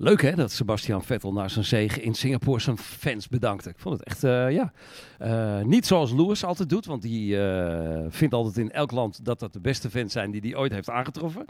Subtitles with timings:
[0.00, 3.68] Leuk hè, dat Sebastian Vettel na zijn zege in Singapore zijn fans bedankte.
[3.68, 4.72] Ik vond het echt, eh, ja,
[5.18, 6.86] eh, niet zoals Lewis altijd doet.
[6.86, 10.40] Want die eh, vindt altijd in elk land dat dat de beste fans zijn die
[10.40, 11.44] hij ooit heeft aangetroffen.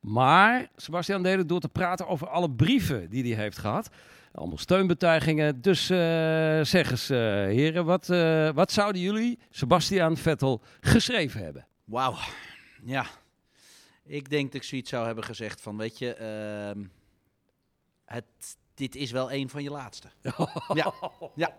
[0.00, 3.88] Maar Sebastian deed het door te praten over alle brieven die hij heeft gehad.
[4.32, 5.60] Allemaal steunbetuigingen.
[5.60, 5.86] Dus
[6.70, 8.06] zeg eens, heren, wat,
[8.54, 11.66] wat zouden jullie Sebastian Vettel geschreven hebben?
[11.84, 12.14] Wauw,
[12.84, 13.06] ja.
[14.06, 16.16] Ik denk dat ik zoiets zou hebben gezegd van, weet je...
[18.04, 18.24] Het,
[18.74, 20.08] dit is wel een van je laatste.
[20.74, 20.92] ja.
[21.34, 21.54] ja.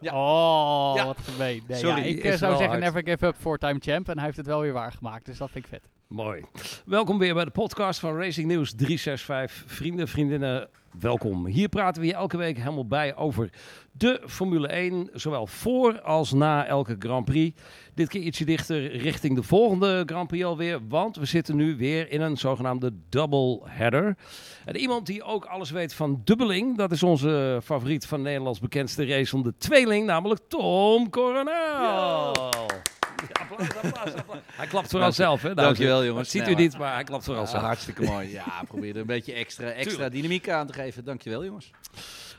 [0.00, 0.12] Ja.
[0.14, 1.06] Oh, ja.
[1.06, 1.62] wat gemeen.
[1.68, 4.08] Nee, Sorry, ik eh, zou zeggen never give up four-time champ.
[4.08, 5.26] En hij heeft het wel weer waargemaakt.
[5.26, 5.88] Dus dat vind ik vet.
[6.06, 6.44] Mooi.
[6.84, 9.72] Welkom weer bij de podcast van Racing News 365.
[9.72, 10.68] Vrienden, vriendinnen,
[11.00, 11.46] welkom.
[11.46, 13.50] Hier praten we je elke week helemaal bij over
[13.92, 15.10] de Formule 1.
[15.12, 17.60] Zowel voor als na elke Grand Prix.
[17.94, 20.80] Dit keer ietsje dichter richting de volgende Grand Prix alweer.
[20.88, 24.16] Want we zitten nu weer in een zogenaamde double header.
[24.64, 26.76] En iemand die ook alles weet van dubbeling.
[26.76, 30.06] Dat is onze favoriet van Nederlands bekendste race om de tweeling.
[30.06, 32.32] Namelijk Tom Coronel.
[33.42, 34.40] applaus, applaus, applaus.
[34.46, 35.54] Hij klapt vooral zelf, hè?
[35.54, 36.30] Dankjewel, jongens.
[36.30, 37.62] ziet u niet, maar hij klapt vooral zelf.
[37.62, 38.30] Hartstikke mooi.
[38.38, 41.04] Ja, probeer er een beetje extra, extra dynamiek aan te geven.
[41.04, 41.70] Dankjewel, jongens.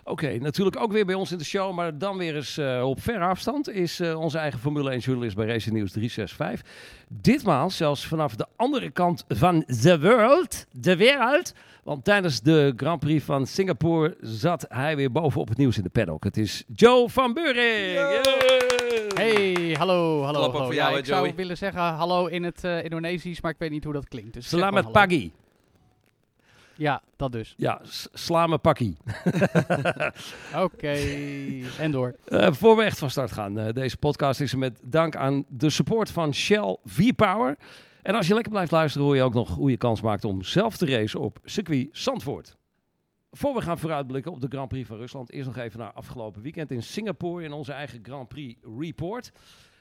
[0.03, 3.01] Oké, natuurlijk ook weer bij ons in de show, maar dan weer eens uh, op
[3.01, 6.71] verre afstand is uh, onze eigen Formule 1 journalist bij Racing News 365.
[7.07, 11.53] Ditmaal zelfs vanaf de andere kant van de world, de wereld.
[11.83, 15.89] Want tijdens de Grand Prix van Singapore zat hij weer bovenop het nieuws in de
[15.89, 16.23] paddock.
[16.23, 17.97] Het is Joe van Buring.
[19.13, 20.51] Hey, hallo, hallo.
[20.51, 20.73] hallo.
[20.73, 23.93] Ja, ik zou willen zeggen hallo in het uh, Indonesisch, maar ik weet niet hoe
[23.93, 24.33] dat klinkt.
[24.33, 25.31] Dus Selamat pagi.
[26.79, 27.53] Ja, dat dus.
[27.57, 27.81] Ja,
[28.13, 28.97] sla me pakkie.
[30.65, 30.95] Oké,
[31.79, 32.15] en door.
[32.27, 35.69] Uh, voor we echt van start gaan, uh, deze podcast is met dank aan de
[35.69, 37.57] support van Shell V-Power.
[38.09, 40.43] En als je lekker blijft luisteren, hoor je ook nog hoe je kans maakt om
[40.43, 42.57] zelf te racen op circuit Zandvoort.
[43.31, 46.41] Voor we gaan vooruitblikken op de Grand Prix van Rusland, eerst nog even naar afgelopen
[46.41, 49.31] weekend in Singapore in onze eigen Grand Prix Report.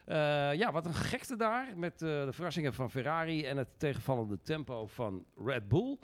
[0.07, 0.15] Uh,
[0.55, 5.25] ja, wat een gekte daar met de verrassingen van Ferrari en het tegenvallende tempo van
[5.45, 5.99] Red Bull.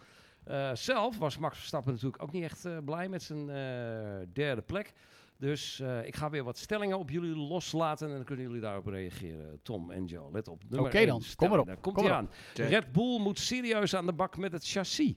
[0.49, 3.47] Uh, zelf was Max Verstappen natuurlijk ook niet echt blij met zijn
[4.33, 4.93] derde plek.
[5.45, 9.61] Dus ik ga weer wat stellingen op jullie loslaten en dan kunnen jullie daarop reageren.
[9.63, 10.63] Tom en Joe, let op.
[10.71, 11.67] Oké okay dan, kom erop.
[11.67, 12.31] Daar komt hij aan.
[12.55, 15.15] Red Bull moet serieus aan de bak met het chassis.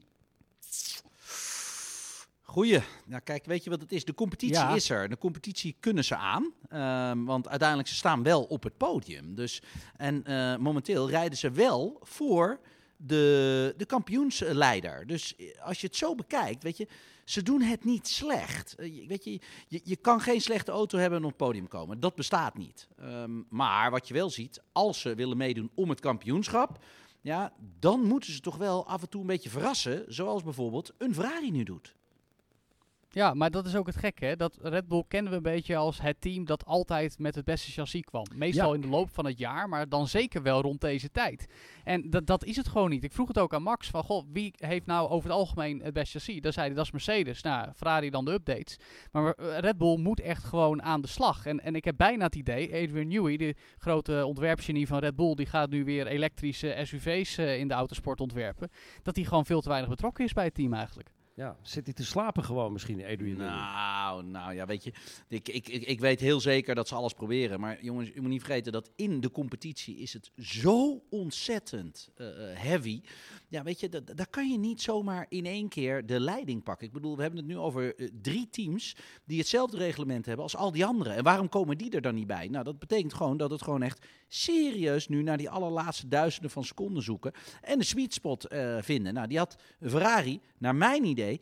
[2.41, 2.79] Goeie.
[3.05, 4.05] Nou, kijk, weet je wat het is?
[4.05, 5.09] De competitie is er.
[5.09, 6.53] De competitie kunnen ze aan.
[7.11, 9.35] Um, want uiteindelijk, ze staan wel op het podium.
[9.35, 9.61] Dus,
[9.95, 10.23] en
[10.61, 12.59] momenteel rijden ze wel voor
[12.97, 15.07] de, de kampioensleider.
[15.07, 16.87] Dus eh, als je het zo bekijkt, weet je,
[17.29, 18.75] ze doen het niet slecht.
[18.79, 21.99] Uh, weet je, je, je kan geen slechte auto hebben en op het podium komen.
[21.99, 22.87] Dat bestaat niet.
[23.01, 26.83] Um, maar wat je wel ziet, als ze willen meedoen om het kampioenschap,
[27.21, 30.05] ja, dan moeten ze toch wel af en toe een beetje verrassen.
[30.07, 31.95] Zoals bijvoorbeeld een Ferrari nu doet.
[33.17, 34.25] Ja, maar dat is ook het gekke.
[34.25, 34.35] Hè?
[34.35, 37.71] Dat Red Bull kennen we een beetje als het team dat altijd met het beste
[37.71, 38.25] chassis kwam.
[38.35, 41.47] Meestal in de loop van het jaar, maar dan zeker wel rond deze tijd.
[41.83, 43.03] En dat, dat is het gewoon niet.
[43.03, 45.93] Ik vroeg het ook aan Max van, goh, wie heeft nou over het algemeen het
[45.93, 46.41] beste chassis?
[46.41, 47.41] Dan zei hij, dat is Mercedes.
[47.41, 48.77] Nou, Ferrari dan de updates.
[49.11, 51.45] Maar eh, Red Bull moet echt gewoon aan de slag.
[51.45, 55.35] En, en ik heb bijna het idee, Adrian Newey, de grote ontwerpgenie van Red Bull,
[55.35, 58.69] die gaat nu weer elektrische SUV's eh, in de autosport ontwerpen.
[59.03, 61.15] Dat hij gewoon veel te weinig betrokken is bij het team eigenlijk.
[61.37, 63.37] Ja, zit hij te slapen gewoon misschien, Adrian?
[63.37, 63.51] Nou,
[64.15, 64.93] nou ja, weet je,
[65.27, 67.59] ik, ik, ik, weet heel zeker dat ze alles proberen.
[67.59, 72.27] Maar jongens, u moet niet vergeten dat in de competitie is het zo ontzettend uh,
[72.53, 73.01] heavy.
[73.47, 76.87] Ja, weet je, daar kan je niet zomaar in één keer de leiding pakken.
[76.87, 78.95] Ik bedoel, we hebben het nu over uh, drie teams
[79.25, 81.15] die hetzelfde reglement hebben als al die anderen.
[81.15, 82.47] En waarom komen die er dan niet bij?
[82.47, 86.63] Nou, dat betekent gewoon dat het gewoon echt serieus nu naar die allerlaatste duizenden van
[86.63, 87.31] seconden zoeken.
[87.61, 88.45] En de sweet spot
[88.79, 89.13] vinden.
[89.13, 91.41] Nou, die had Ferrari, naar mijn idee,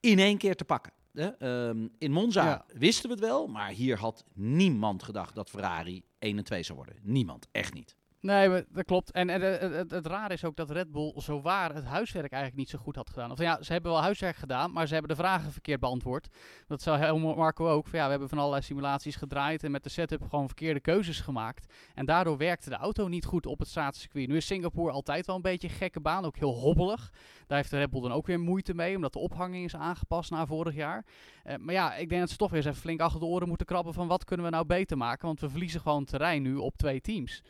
[0.00, 0.92] in één keer te pakken.
[1.38, 6.38] Um, in Monza wisten we het wel, maar hier had niemand gedacht dat Ferrari 1
[6.38, 6.96] en 2 zou worden.
[7.02, 7.96] Niemand, echt niet.
[8.24, 9.10] Nee, dat klopt.
[9.10, 12.32] En, en het, het, het raar is ook dat Red Bull zo waar het huiswerk
[12.32, 13.30] eigenlijk niet zo goed had gedaan.
[13.30, 16.28] Of ja, ze hebben wel huiswerk gedaan, maar ze hebben de vragen verkeerd beantwoord.
[16.66, 17.86] Dat zou Marco ook.
[17.86, 21.20] Van, ja, we hebben van allerlei simulaties gedraaid en met de setup gewoon verkeerde keuzes
[21.20, 21.72] gemaakt.
[21.94, 24.28] En daardoor werkte de auto niet goed op het straatcircuit.
[24.28, 27.10] Nu is Singapore altijd wel een beetje een gekke baan, ook heel hobbelig.
[27.46, 30.30] Daar heeft de Red Bull dan ook weer moeite mee, omdat de ophanging is aangepast
[30.30, 31.04] na vorig jaar.
[31.46, 33.48] Uh, maar ja, ik denk dat ze toch weer eens even flink achter de oren
[33.48, 35.26] moeten krabben van wat kunnen we nou beter maken.
[35.26, 37.42] Want we verliezen gewoon terrein nu op twee teams.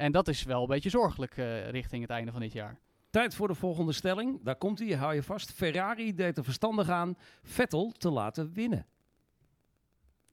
[0.00, 2.78] En dat is wel een beetje zorgelijk uh, richting het einde van dit jaar.
[3.10, 4.42] Tijd voor de volgende stelling.
[4.42, 5.52] Daar komt hij, hou je vast.
[5.52, 8.86] Ferrari deed er verstandig aan Vettel te laten winnen.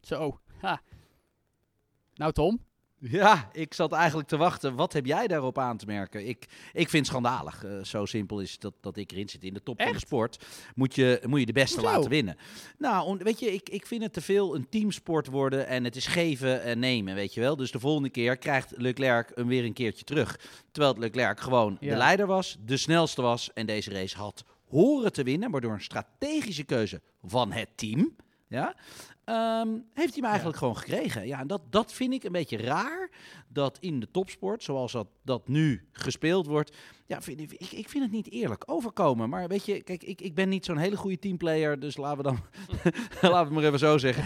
[0.01, 0.81] Zo, ha.
[2.13, 2.65] Nou Tom,
[2.99, 4.75] Ja, ik zat eigenlijk te wachten.
[4.75, 6.27] Wat heb jij daarop aan te merken?
[6.27, 7.63] Ik, ik vind het schandalig.
[7.63, 9.43] Eh, zo simpel is dat, dat ik erin zit.
[9.43, 10.45] In de top van de sport
[10.75, 11.93] moet je, moet je de beste Hoezo?
[11.95, 12.37] laten winnen.
[12.77, 15.67] Nou, weet je, ik, ik vind het te veel een teamsport worden.
[15.67, 17.55] En het is geven en nemen, weet je wel.
[17.55, 20.39] Dus de volgende keer krijgt Leclerc hem weer een keertje terug.
[20.71, 21.89] Terwijl Leclerc gewoon Ja.
[21.91, 23.53] de leider was, de snelste was.
[23.53, 25.51] En deze race had horen te winnen.
[25.51, 28.15] Maar door een strategische keuze van het team...
[28.47, 28.75] Ja,
[29.27, 31.27] Ehm, heeft hij hem eigenlijk gewoon gekregen.
[31.27, 33.09] Ja, en dat, dat vind ik een beetje raar.
[33.47, 36.77] Dat in de topsport, zoals dat, dat nu gespeeld wordt.
[37.07, 39.29] Ja, vind, ik, ik- vind het niet eerlijk overkomen.
[39.29, 41.79] Maar weet je, kijk, ik, ik ben niet zo'n hele goede teamplayer.
[41.79, 42.39] Dus laten we dan.
[43.21, 44.23] laten we het maar even zo zeggen.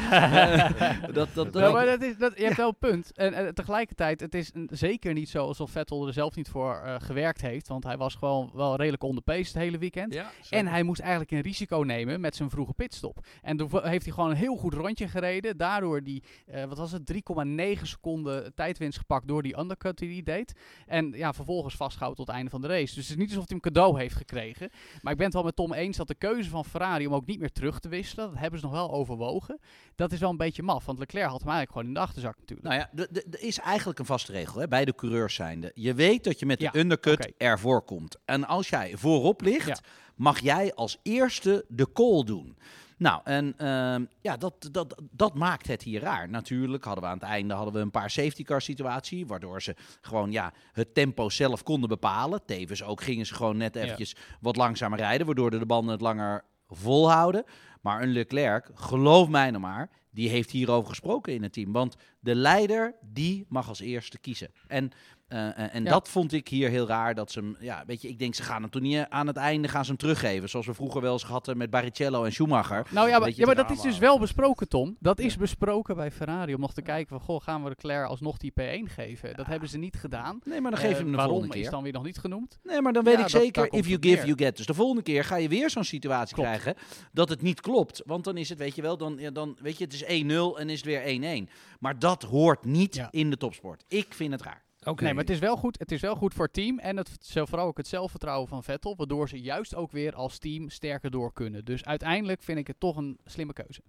[1.13, 3.11] Dat, dat, dat, Ja, maar dat is, dat, je hebt wel een punt.
[3.17, 6.75] En, en tegelijkertijd, het is een- zeker niet zo alsof Vettel er zelf niet voor
[6.75, 7.67] eh, gewerkt heeft.
[7.67, 10.13] Want hij was gewoon wel redelijk onderpace het hele weekend.
[10.13, 13.25] Ja, En hij moest eigenlijk een risico nemen met zijn vroege pitstop.
[13.41, 15.57] En toen heeft hij gewoon een heel goed rondje gereden.
[15.57, 20.35] Daardoor die, eh, wat was het, 3,9 seconden tijdwinst gepakt door die undercut die hij
[20.35, 20.53] deed.
[20.85, 22.95] En ja, vervolgens vastgehouden tot het einde van de race.
[22.95, 24.69] Dus het is niet alsof hij een cadeau heeft gekregen.
[25.01, 27.25] Maar ik ben het wel met Tom eens dat de keuze van Ferrari om ook
[27.25, 29.59] niet meer terug te wisselen, dat hebben ze nog wel overwogen.
[29.95, 32.35] Dat is wel een beetje maf, want Leclerc had hem eigenlijk gewoon in de achterzak
[32.39, 32.67] natuurlijk.
[32.67, 35.71] Nou ja, er is eigenlijk een vaste regel hè, bij de coureurs zijnde.
[35.75, 38.17] Je weet dat je met de Ja, undercut ervoor komt.
[38.25, 39.77] En als jij voorop ligt, Ja.
[40.15, 42.57] mag jij als eerste de call doen.
[43.01, 46.29] Nou, en ehm, ja, dat, dat, dat maakt het hier raar.
[46.29, 49.75] Natuurlijk hadden we aan het einde hadden we een paar safety car situatie, waardoor ze
[50.01, 52.45] gewoon ja, het tempo zelf konden bepalen.
[52.45, 53.81] Tevens ook gingen ze gewoon net Ja.
[53.81, 57.43] eventjes wat langzamer rijden, waardoor de banden het langer volhouden.
[57.81, 61.71] Maar een Leclerc, geloof mij nou maar, die heeft hierover gesproken in het team.
[61.71, 64.51] Want de leider, die mag als eerste kiezen.
[64.67, 64.91] En,
[65.31, 65.89] eh, eh, en Ja.
[65.89, 67.15] dat vond ik hier heel raar.
[67.15, 69.35] Dat ze hem, ja, weet je, ik denk ze gaan hem toen niet aan het
[69.37, 70.49] einde gaan ze hem teruggeven.
[70.49, 72.87] Zoals we vroeger wel eens hebben met Barrichello en Schumacher.
[72.89, 74.95] Nou ja, maar, ja, maar dat is dus wel besproken, Tom.
[74.99, 76.53] Dat is besproken bij Ferrari.
[76.53, 79.35] Om nog te kijken van, goh, gaan we Leclerc alsnog die P1 geven?
[79.35, 80.39] Dat hebben ze niet gedaan.
[80.43, 81.71] Nee, maar dan geef je Eh, hem de waarom volgende is keer.
[81.71, 82.59] dan weer nog niet genoemd.
[82.63, 84.25] Nee, maar dan weet ik zeker, if you give, neer.
[84.25, 84.57] you get.
[84.57, 86.49] Dus de volgende keer ga je weer zo'n situatie Klopt.
[86.49, 86.75] krijgen
[87.11, 88.01] dat het niet klopt.
[88.05, 90.69] Want dan is het, weet je wel, dan, dan weet je, het is 1-0 en
[90.69, 91.49] is het weer 1-1.
[91.79, 93.83] Maar dat hoort niet in de topsport.
[93.87, 94.63] Ik vind het raar.
[94.83, 95.03] Oké.
[95.03, 95.79] Nee, maar het is wel goed.
[95.79, 96.79] Het is wel goed voor het team.
[96.79, 98.95] En het, zo- vooral ook het zelfvertrouwen van Vettel.
[98.95, 101.65] Waardoor ze juist ook weer als team sterker door kunnen.
[101.65, 103.81] Dus uiteindelijk vind ik het toch een slimme keuze.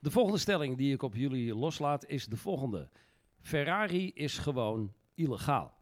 [0.00, 2.88] De volgende stelling die ik op jullie loslaat is de volgende.
[3.40, 5.74] Ferrari is gewoon illegaal.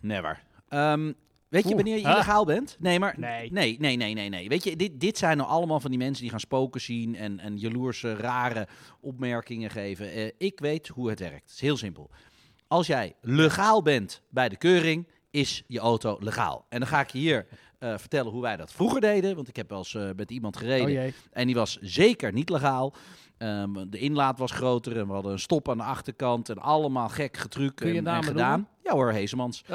[0.00, 0.42] Never.
[0.68, 1.12] Ehm,
[1.48, 2.10] weet je wanneer je huh?
[2.12, 2.76] illegaal bent?
[2.80, 3.52] Nee, maar Nee.
[3.52, 4.48] nee, nee, nee, nee, nee.
[4.48, 7.38] Weet je, dit, dit zijn nou allemaal van die mensen die gaan spoken zien en,
[7.38, 8.68] en jaloerse, rare
[9.00, 10.10] opmerkingen geven.
[10.12, 11.42] Eh, ik weet hoe het werkt.
[11.42, 12.10] Het is heel simpel.
[12.72, 16.66] Als jij legaal bent bij de keuring, is je auto legaal.
[16.68, 17.46] En dan ga ik je hier
[17.78, 19.34] eh, vertellen hoe wij dat vroeger deden.
[19.36, 21.06] Want ik heb wel eens eh, met iemand gereden.
[21.06, 21.12] Oh.
[21.32, 22.92] En die was zeker niet legaal.
[23.38, 26.48] Ehm, de inlaat was groter en we hadden een stop aan de achterkant.
[26.48, 28.24] En allemaal gek getruc en, gedaan.
[28.24, 28.68] noemen?
[28.84, 29.62] Ja hoor, Hezemans.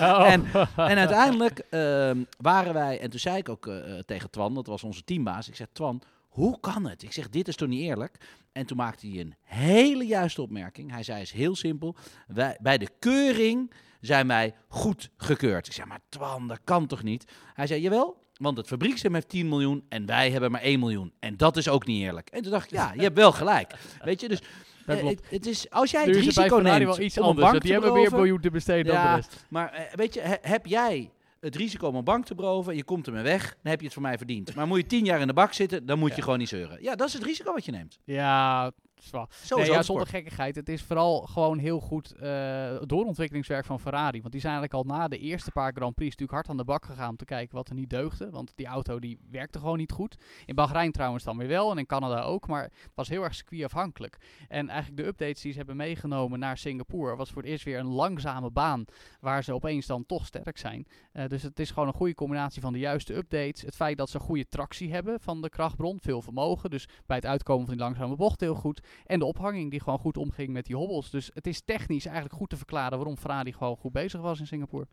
[0.00, 0.32] Oh.
[0.32, 0.44] En,
[0.76, 4.84] en uiteindelijk ehm, waren wij, en toen zei ik ook eh, tegen Twan, dat was
[4.84, 5.48] onze teambaas.
[5.48, 7.02] Ik zeg, Twan, hoe kan het?
[7.02, 8.18] Ik zeg, dit is toch niet eerlijk?
[8.52, 10.90] En toen maakte hij een hele juiste opmerking.
[10.90, 11.96] Hij zei, is heel simpel.
[12.26, 15.66] Wij, bij de keuring zijn wij goed gekeurd.
[15.66, 17.24] Ik zeg, maar Twan, dat kan toch niet?
[17.54, 21.12] Hij zei, jawel, want het fabriekstem heeft 10 miljoen en wij hebben maar 1 miljoen.
[21.20, 22.28] En dat is ook niet eerlijk.
[22.28, 23.72] En toen dacht ik, ja, je hebt wel gelijk.
[24.04, 24.40] Weet je, dus
[24.86, 27.24] eh, het, het is, als jij het is het bij risico neemt wel iets om
[27.24, 27.60] anders.
[27.60, 29.46] die hebben meer miljoen te besteden dan de rest.
[29.48, 32.76] maar eh, weet je, he- heb jij het risico om een bank te beroven en
[32.76, 34.54] je komt ermee weg, dan heb je het voor mij verdiend.
[34.54, 36.22] Maar moet je tien jaar in de bak zitten, dan moet je Ja.
[36.22, 36.82] gewoon niet zeuren.
[36.82, 37.98] Ja, dat is het risico wat je neemt.
[38.04, 38.70] Ja,
[39.02, 39.28] zwaar.
[39.56, 40.56] Nee, ja, zonder gekkigheid.
[40.56, 44.20] Het is vooral gewoon heel goed eh, doorontwikkelingswerk van Ferrari.
[44.20, 46.72] Want die zijn eigenlijk al na de eerste paar Grand Prix natuurlijk hard aan de
[46.72, 48.30] bak gegaan om te kijken wat er niet deugde.
[48.30, 50.16] Want die auto die werkte gewoon niet goed.
[50.44, 52.46] In Bahrein trouwens dan weer wel en in Canada ook.
[52.46, 54.18] Maar het was heel erg circuitafhankelijk.
[54.48, 57.78] En eigenlijk de updates die ze hebben meegenomen naar Singapore was voor het eerst weer
[57.78, 58.84] een langzame baan
[59.20, 60.86] waar ze opeens dan toch sterk zijn.
[61.12, 63.62] Eh, dus het is gewoon een goede combinatie van de juiste updates.
[63.62, 66.70] Het feit dat ze goede tractie hebben van de krachtbron, veel vermogen.
[66.70, 68.80] Dus bij het uitkomen van die langzame bocht heel goed.
[69.06, 71.10] En de ophanging die gewoon goed omging met die hobbels.
[71.10, 74.46] Dus het is technisch eigenlijk goed te verklaren waarom Ferrari gewoon goed bezig was in
[74.46, 74.86] Singapore.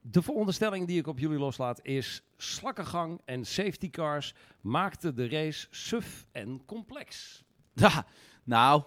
[0.00, 2.22] De volgende stelling die ik op jullie loslaat is...
[2.36, 7.42] slakkengang en safety cars maakten de race suf en complex.
[7.72, 8.06] Ja,
[8.44, 8.82] nou,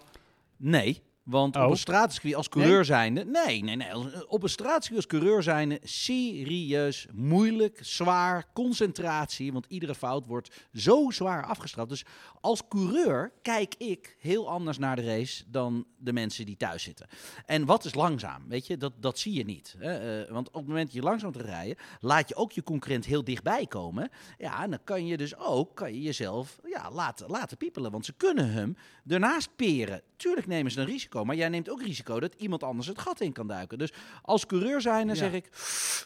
[0.56, 1.02] nee.
[1.28, 1.70] Want op Oh.
[1.70, 3.24] een straatcircuit als coureur zijnde...
[3.24, 4.28] Nee, nee, nee.
[4.28, 5.80] Op een straatcircuit als coureur zijnde...
[5.82, 9.52] serieus, moeilijk, zwaar, concentratie.
[9.52, 11.88] Want iedere fout wordt zo zwaar afgestraft.
[11.88, 12.04] Dus
[12.40, 15.44] als coureur kijk ik heel anders naar de race...
[15.46, 17.06] dan de mensen die thuis zitten.
[17.46, 18.48] En wat is langzaam?
[18.48, 19.74] Weet je, dat, dat zie je niet.
[19.78, 20.22] Hè?
[20.22, 21.76] Eh, want op het moment dat je langzaam te rijden...
[22.00, 24.10] laat je ook je concurrent heel dichtbij komen.
[24.38, 27.90] Ja, en dan kan je dus ook kan je jezelf ja, laten, laten piepelen.
[27.90, 30.02] Want ze kunnen hem ernaast peren.
[30.18, 31.24] Tuurlijk nemen ze een risico.
[31.24, 33.78] Maar jij neemt ook risico dat iemand anders het gat in kan duiken.
[33.78, 35.18] Dus als coureur zijnde Ja.
[35.18, 35.50] zeg ik,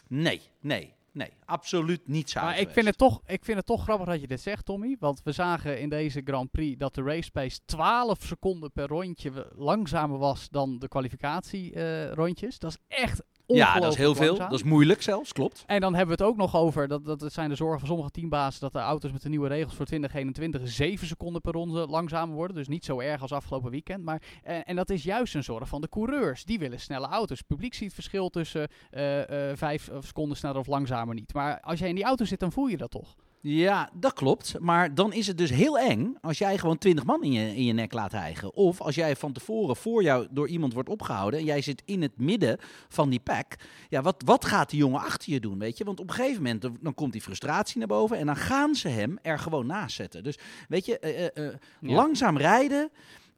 [0.07, 3.83] nee, nee, nee, absoluut niet zuiver Maar ik vind, het toch, ik vind het toch
[3.83, 4.95] grappig dat je dit zegt, Tommy.
[4.99, 9.51] Want we zagen in deze Grand Prix dat de race pace 12 seconden per rondje
[9.55, 12.59] langzamer was dan de kwalificatierondjes.
[12.59, 14.37] dat is echt Ja, dat is heel veel.
[14.37, 15.63] Dat is moeilijk zelfs, klopt.
[15.67, 17.87] En dan hebben we het ook nog over, dat, dat het zijn de zorgen van
[17.87, 21.87] sommige teambazen, dat de auto's met de nieuwe regels voor 2021 7 seconden per ronde
[21.87, 22.55] langzamer worden.
[22.55, 24.03] Dus niet zo erg als afgelopen weekend.
[24.03, 26.43] Maar, eh, en dat is juist een zorg van de coureurs.
[26.43, 27.37] Die willen snelle auto's.
[27.37, 31.33] Het publiek ziet het verschil tussen eh eh 5 seconden sneller of langzamer niet.
[31.33, 33.15] Maar als jij in die auto zit, dan voel je dat toch?
[33.45, 34.59] Ja, dat klopt.
[34.59, 37.63] Maar dan is het dus heel eng als jij gewoon twintig man in je, in
[37.63, 38.53] je nek laat hijgen.
[38.53, 42.01] Of als jij van tevoren voor jou door iemand wordt opgehouden en jij zit in
[42.01, 42.57] het midden
[42.89, 43.55] van die pack.
[43.89, 45.83] Ja, wat, wat gaat die jongen achter je doen, weet je?
[45.83, 48.87] Want op een gegeven moment dan, komt die frustratie naar boven en dan gaan ze
[48.87, 50.23] hem er gewoon naast zetten.
[50.23, 51.95] Dus weet je, eh, eh, eh, Ja.
[51.95, 52.89] langzaam rijden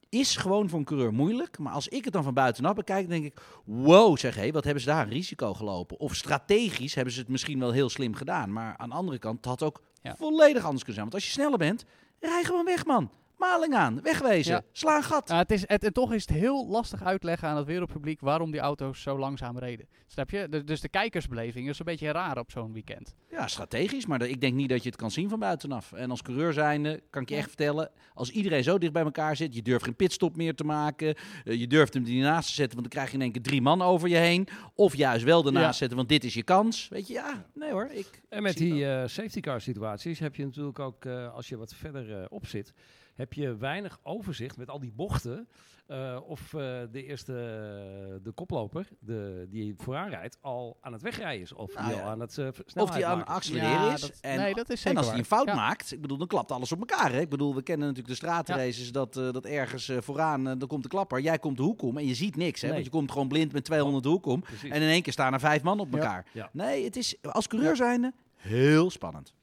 [0.10, 1.58] is gewoon voor een coureur moeilijk.
[1.58, 3.42] Maar als ik het dan van buitenaf bekijk, denk ik...
[3.64, 6.00] Wow, zeg hé, wat hebben ze daar een risico gelopen?
[6.00, 8.54] Of strategisch hebben ze het misschien wel heel slim gedaan.
[8.54, 9.82] Maar aan de andere kant, het had ook.
[10.18, 11.10] Volledig anders kunnen zijn.
[11.10, 11.86] Want als je sneller bent,
[12.20, 13.12] rij gewoon weg, man.
[13.38, 14.62] Maling aan, wegwezen, Ja.
[14.72, 15.28] sla een gat.
[15.28, 18.52] Nou, het is, het, en toch is het heel lastig uitleggen aan het wereldpubliek waarom
[18.52, 19.88] die auto's zo langzaam reden.
[20.08, 20.50] Snap je?
[20.50, 23.16] Dus, dus de kijkersbeleving is een beetje raar op zo'n weekend.
[23.30, 25.94] Ja, strategisch, maar ik denk niet dat je het kan zien van buitenaf.
[25.94, 27.40] En als coureur zijnde kan ik je Ja.
[27.40, 30.64] echt vertellen, als iedereen zo dicht bij elkaar zit, je durft geen pitstop meer te
[30.64, 33.24] maken, eh, je durft hem er niet naast te zetten, want dan krijg je in
[33.24, 34.48] één keer drie man over je heen.
[34.76, 35.72] Of juist wel ernaast Ja.
[35.72, 36.88] zetten, want dit is je kans.
[36.88, 37.88] Weet je, ja, nee hoor.
[37.92, 41.58] Ik, En met die eh, safety car situaties heb je natuurlijk ook, eh, als je
[41.58, 42.74] wat verder op zit,
[43.16, 45.48] heb je weinig overzicht met al die bochten.
[45.86, 46.60] eh, of eh,
[46.92, 51.54] de eerste, eh, de koploper, de, die vooraan rijdt, al aan het wegrijden is.
[51.54, 52.02] Of Nou die ja.
[52.04, 54.02] al aan het uh, of die aan het accelereren is.
[54.02, 55.56] dat- en, nee, dat is en zeker als hij een fout Ja.
[55.56, 57.12] maakt, ik bedoel, dan klapt alles op elkaar.
[57.12, 57.20] Hè?
[57.20, 60.68] Ik bedoel, we kennen natuurlijk de straatraces, dat, eh, dat ergens eh, vooraan, eh, dan
[60.68, 61.20] komt de klapper.
[61.20, 62.62] Jij komt de hoek om en je ziet niks.
[62.62, 62.66] Hè?
[62.68, 62.76] Nee.
[62.76, 64.40] Want je komt gewoon blind met 200 de hoek om.
[64.42, 64.70] Precies.
[64.72, 66.26] En in één keer staan er vijf man op elkaar.
[66.34, 66.50] Ja.
[66.54, 69.34] Nee, het is als coureur zijnde heel spannend.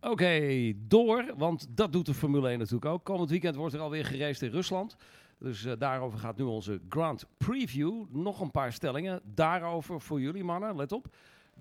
[0.00, 3.04] Oké, door, want dat doet de Formule 1 natuurlijk ook.
[3.04, 4.96] Komend weekend wordt er alweer geraced in Rusland.
[5.38, 8.04] Dus eh, daarover gaat nu onze Grand Preview.
[8.10, 11.06] Nog een paar stellingen daarover voor jullie mannen, let op.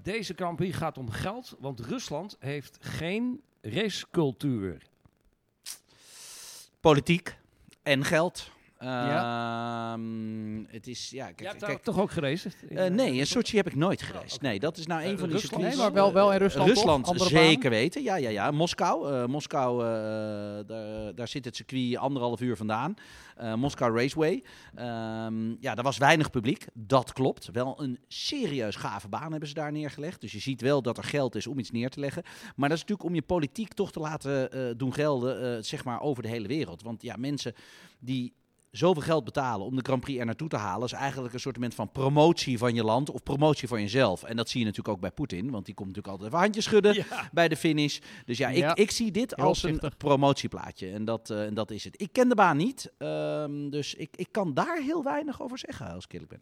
[0.01, 4.81] Deze Prix gaat om geld, want Rusland heeft geen racecultuur.
[6.79, 7.37] Politiek
[7.83, 8.51] en geld.
[8.79, 9.93] Ja.
[9.93, 12.55] Ehm, het is, ja, kijk, toch ook geraced?
[12.69, 14.41] eh, nee, in Sochi heb ik nooit gereisd.
[14.41, 15.53] Nee, dat is nou een Eh, van die Rusland?
[15.63, 15.75] circuits.
[15.75, 16.67] Nee, maar wel, wel in Rusland.
[16.69, 17.13] Rusland toch?
[17.13, 17.47] Andere banen?
[17.49, 18.03] zeker weten.
[18.03, 18.51] Ja, ja, ja.
[18.51, 19.13] Moskou.
[19.13, 19.87] eh, Moskou, eh,
[20.67, 22.93] daar, daar zit het circuit anderhalf uur vandaan.
[23.35, 24.43] Eh, Moskou Raceway.
[24.75, 26.65] Ehm, ja, daar was weinig publiek.
[26.73, 27.49] Dat klopt.
[27.51, 30.21] Wel een serieus gave baan hebben ze daar neergelegd.
[30.21, 32.23] Dus je ziet wel dat er geld is om iets neer te leggen.
[32.55, 35.83] Maar dat is natuurlijk om je politiek toch te laten eh, doen gelden, eh, zeg
[35.83, 36.81] maar, over de hele wereld.
[36.81, 37.53] Want ja, mensen
[37.99, 38.33] die
[38.77, 41.57] zoveel geld betalen om de Grand Prix er naartoe te halen, is eigenlijk een soort
[41.73, 44.23] van promotie van je land of promotie van jezelf.
[44.23, 46.63] En dat zie je natuurlijk ook bij Poetin, want die komt natuurlijk altijd even handjes
[46.63, 47.29] schudden Ja.
[47.31, 47.99] bij de finish.
[48.25, 48.75] Dus ja, ik, Ja.
[48.75, 50.91] ik zie dit Heel als een promotieplaatje.
[50.91, 52.01] En dat, eh, en dat is het.
[52.01, 55.93] Ik ken de baan niet, ehm, dus ik, ik kan daar heel weinig over zeggen,
[55.93, 56.41] als ik eerlijk ben.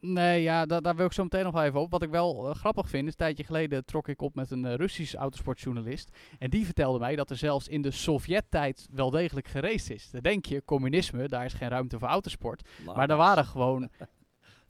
[0.00, 1.90] Nee, ja, da- daar wil ik zo meteen nog wel even op.
[1.90, 4.64] Wat ik wel eh, grappig vind, is een tijdje geleden trok ik op met een
[4.64, 6.16] eh, Russisch autosportjournalist.
[6.38, 10.10] En die vertelde mij dat er zelfs in de Sovjet-tijd wel degelijk geraced is.
[10.10, 12.68] Dan denk je, communisme, daar is geen ruimte voor autosport.
[12.84, 13.88] Maar er waren gewoon...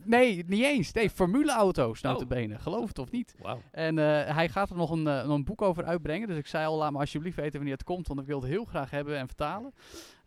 [0.04, 0.92] Nee, niet eens.
[0.92, 2.10] Nee, formuleauto's, Oh.
[2.12, 2.58] notabene.
[2.58, 3.34] Geloof het of niet.
[3.72, 6.28] En eh, hij gaat er nog een, een boek over uitbrengen.
[6.28, 8.06] Dus ik zei al, laat me alsjeblieft weten wanneer het komt.
[8.08, 9.72] Want ik wil het heel graag hebben en vertalen.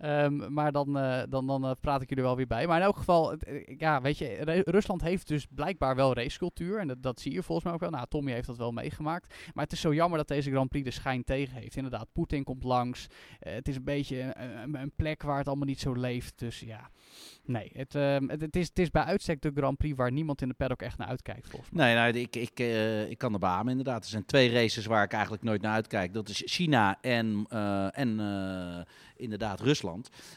[0.04, 2.68] Ehm, maar dan, eh, dan, dan eh, praat ik jullie wel weer bij.
[2.68, 6.80] Maar in elk geval, eh, ja, weet je, Ru- Rusland heeft dus blijkbaar wel racecultuur.
[6.80, 7.90] En dat, dat zie je volgens mij ook wel.
[7.90, 9.34] Nou, Tommy heeft dat wel meegemaakt.
[9.54, 11.76] Maar het is zo jammer dat deze Grand Prix de schijn tegen heeft.
[11.76, 13.08] Inderdaad, Poetin komt langs.
[13.40, 16.40] Het is een beetje een, een- plek waar het allemaal niet zo leeft.
[16.40, 16.90] Dus ja,
[17.44, 17.70] nee.
[17.74, 20.48] Het, ehm, het, het is, het is bij uitstek de Grand Prix waar niemand in
[20.48, 21.86] de paddock echt naar uitkijkt, volgens mij.
[21.86, 22.60] Nee, nou, ik, ik,
[23.10, 24.04] ik kan de beamen inderdaad.
[24.04, 26.14] Er zijn twee races waar ik eigenlijk nooit naar uitkijk.
[26.14, 27.46] Dat is China en,
[27.92, 28.20] en
[29.16, 29.93] inderdaad Rusland.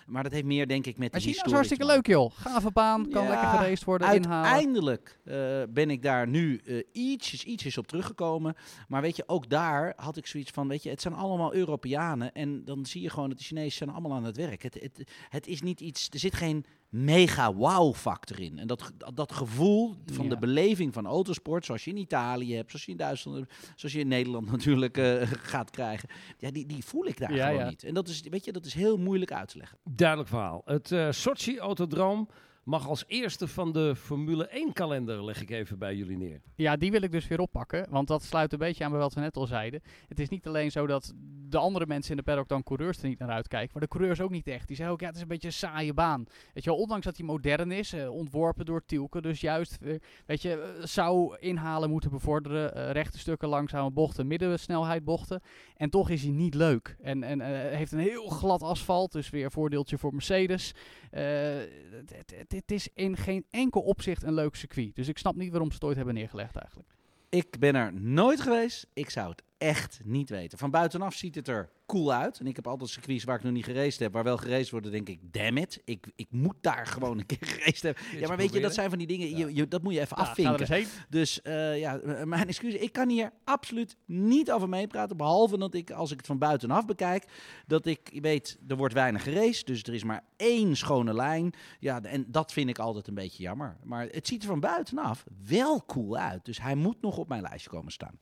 [0.06, 2.10] Maar dat heeft meer denk ik met de Maar China is historie hartstikke te maken.
[2.10, 2.52] leuk, joh.
[2.52, 4.08] Gave baan, kan Ja, lekker geraced worden.
[4.08, 8.54] Uiteindelijk eh, ben ik daar nu eh, ietsjes, ietsjes op teruggekomen.
[8.88, 12.32] Maar weet je, ook daar had ik zoiets van, weet je, het zijn allemaal Europeanen.
[12.32, 14.62] En dan zie je gewoon dat de Chinezen zijn allemaal aan het werk.
[14.62, 16.64] Het, het, het is niet iets, er zit geen
[17.04, 18.58] mega wow factor in.
[18.58, 20.30] En dat, dat gevoel van Ja.
[20.30, 23.94] de beleving van autosport, zoals je in Italië hebt, zoals je in Duitsland hebt, zoals
[23.94, 26.08] je in Nederland natuurlijk eh, gaat krijgen.
[26.38, 27.68] Ja, die, die voel ik daar Ja, gewoon ja.
[27.68, 27.84] niet.
[27.84, 29.78] En dat is, weet je, dat is heel moeilijk uit te leggen.
[29.84, 30.62] Duidelijk verhaal.
[30.64, 32.28] Het eh Sochi Autodroom
[32.66, 36.40] mag als eerste van de Formule 1 kalender, leg ik even bij jullie neer.
[36.54, 37.86] Ja, die wil ik dus weer oppakken.
[37.90, 39.82] Want dat sluit een beetje aan bij wat we net al zeiden.
[40.08, 41.12] Het is niet alleen zo dat
[41.48, 43.70] de andere mensen in de paddock dan coureurs er niet naar uitkijken.
[43.72, 44.66] Maar de coureurs ook niet echt.
[44.66, 46.24] Die zeggen ook, ja, het is een beetje een saaie baan.
[46.54, 49.20] Weet je ondanks dat hij modern is, eh, ontworpen door Tielke.
[49.20, 49.94] Dus juist, eh,
[50.26, 52.92] weet je, eh, zou inhalen moeten bevorderen.
[52.92, 55.40] rechte stukken, langzame bochten, middensnelheid bochten.
[55.76, 56.96] En toch is hij niet leuk.
[57.00, 57.40] En, en
[57.76, 59.12] heeft een heel glad asfalt.
[59.12, 60.74] Dus weer een voordeeltje voor Mercedes.
[61.10, 64.94] Het- het- het- is in geen enkel opzicht een leuk circuit.
[64.94, 66.88] Dus ik snap niet waarom ze het ooit hebben neergelegd eigenlijk.
[67.28, 68.86] Ik ben er nooit geweest.
[68.92, 70.58] Ik zou het echt niet weten.
[70.58, 72.38] Van buitenaf ziet het er cool uit.
[72.38, 74.86] En ik heb altijd circuits waar ik nog niet geraced heb, waar wel geraced wordt,
[74.86, 78.02] dan denk ik, damn it, ik, ik moet daar gewoon een keer geraced hebben.
[78.18, 80.16] Ja, maar weet je, dat zijn van die dingen, je, je, dat moet je even
[80.16, 80.86] Ja, er afvinken.
[81.08, 82.80] Dus eh, ja, mijn excuses.
[82.80, 85.16] Ik kan hier absoluut niet over meepraten.
[85.16, 87.24] Behalve dat ik, als ik het van buitenaf bekijk,
[87.66, 89.66] dat ik weet, er wordt weinig geraced.
[89.66, 91.52] Dus er is maar één schone lijn.
[91.80, 93.76] Ja, en dat vind ik altijd een beetje jammer.
[93.82, 96.44] Maar het ziet er van buitenaf wel cool uit.
[96.44, 98.18] Dus hij moet nog op mijn lijstje komen staan.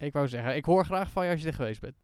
[0.00, 1.94] Ik wou zeggen, ik hoor graag van je als je er geweest bent.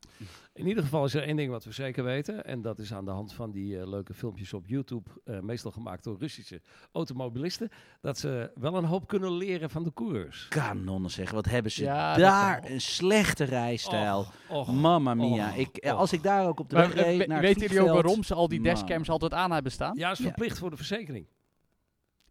[0.55, 2.45] In ieder geval is er één ding wat we zeker weten.
[2.45, 5.11] En dat is aan de hand van die eh, leuke filmpjes op YouTube.
[5.25, 6.61] eh, meestal gemaakt door Russische
[6.93, 7.69] automobilisten.
[8.01, 10.47] Dat ze wel een hoop kunnen leren van de coureurs.
[10.49, 14.19] Kanonnen zeggen, wat hebben ze Ja, daar een slechte rijstijl.
[14.19, 14.35] Och,
[14.69, 14.73] och.
[14.73, 15.49] Mamma mia.
[15.51, 15.91] och, ik, och.
[15.91, 18.23] als ik daar ook op de Maar, weg eh, reed naar weten jullie ook waarom
[18.23, 19.97] ze al die dashcams altijd aan hebben staan?
[19.97, 20.25] Ja, is Ja.
[20.25, 21.27] verplicht voor de verzekering.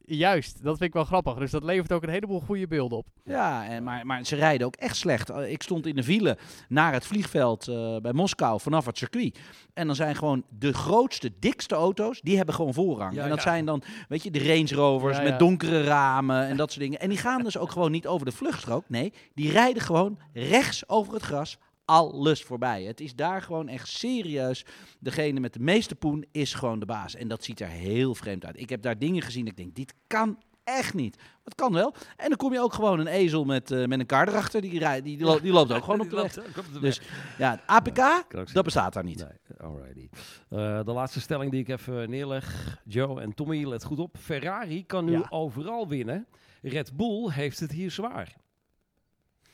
[0.07, 1.33] Juist, dat vind ik wel grappig.
[1.33, 3.05] Dus dat levert ook een heleboel goede beelden op.
[3.23, 5.29] Ja, en, maar, maar ze rijden ook echt slecht.
[5.29, 6.37] Eh, Ik stond in de file
[6.69, 9.39] naar het vliegveld eh, bij Moskou vanaf het circuit.
[9.73, 13.13] En dan zijn gewoon de grootste, dikste auto's, die hebben gewoon voorrang.
[13.15, 13.43] Ja, en dat ja.
[13.43, 15.29] zijn dan, weet je, de Range Rovers Ja, ja.
[15.29, 16.99] met donkere ramen en dat soort dingen.
[16.99, 18.83] En die gaan dus ook gewoon niet over de vluchtstrook.
[18.87, 22.83] Nee, die rijden gewoon rechts over het gras alles voorbij.
[22.83, 24.65] Het is daar gewoon echt serieus.
[24.99, 27.15] Degene met de meeste poen is gewoon de baas.
[27.15, 28.59] En dat ziet er heel vreemd uit.
[28.59, 29.47] Ik heb daar dingen gezien.
[29.47, 31.15] Ik denk, dit kan echt niet.
[31.17, 31.93] Maar het kan wel.
[32.17, 34.61] En dan kom je ook gewoon een ezel met, eh, met een kar erachter.
[34.61, 36.35] Die, rijdt, die, die, lo- die loopt ook gewoon op de weg.
[36.35, 37.01] loopt Dus
[37.37, 39.17] ja, het APK, dat bestaat daar niet.
[39.17, 40.09] Nee, alrighty.
[40.49, 42.77] Eh, de laatste stelling die ik even neerleg.
[42.85, 44.17] Joe en Tommy, let goed op.
[44.19, 45.25] Ferrari kan nu Ja.
[45.29, 46.27] overal winnen.
[46.61, 48.35] Red Bull heeft het hier zwaar.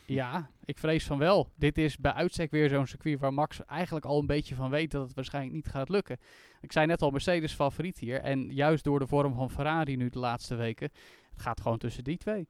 [0.05, 1.51] Ja, ik vrees van wel.
[1.55, 4.91] Dit is bij uitstek weer zo'n circuit waar Max eigenlijk al een beetje van weet
[4.91, 6.17] dat het waarschijnlijk niet gaat lukken.
[6.61, 8.19] Ik zei net al, Mercedes favoriet hier.
[8.19, 10.91] En juist door de vorm van Ferrari nu de laatste weken,
[11.31, 12.47] het gaat gewoon tussen die twee.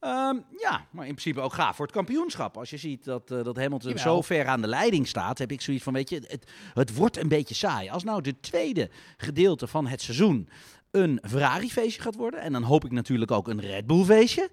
[0.00, 2.56] Ehm, ja, maar in principe ook gaaf voor het kampioenschap.
[2.56, 4.14] Als je ziet dat, eh dat Hamilton Jawel.
[4.14, 7.16] zo ver aan de leiding staat, heb ik zoiets van, weet je, het, het wordt
[7.16, 7.90] een beetje saai.
[7.90, 10.48] Als nou de tweede gedeelte van het seizoen
[10.90, 14.50] een Ferrari-feestje gaat worden, en dan hoop ik natuurlijk ook een Red Bull-feestje.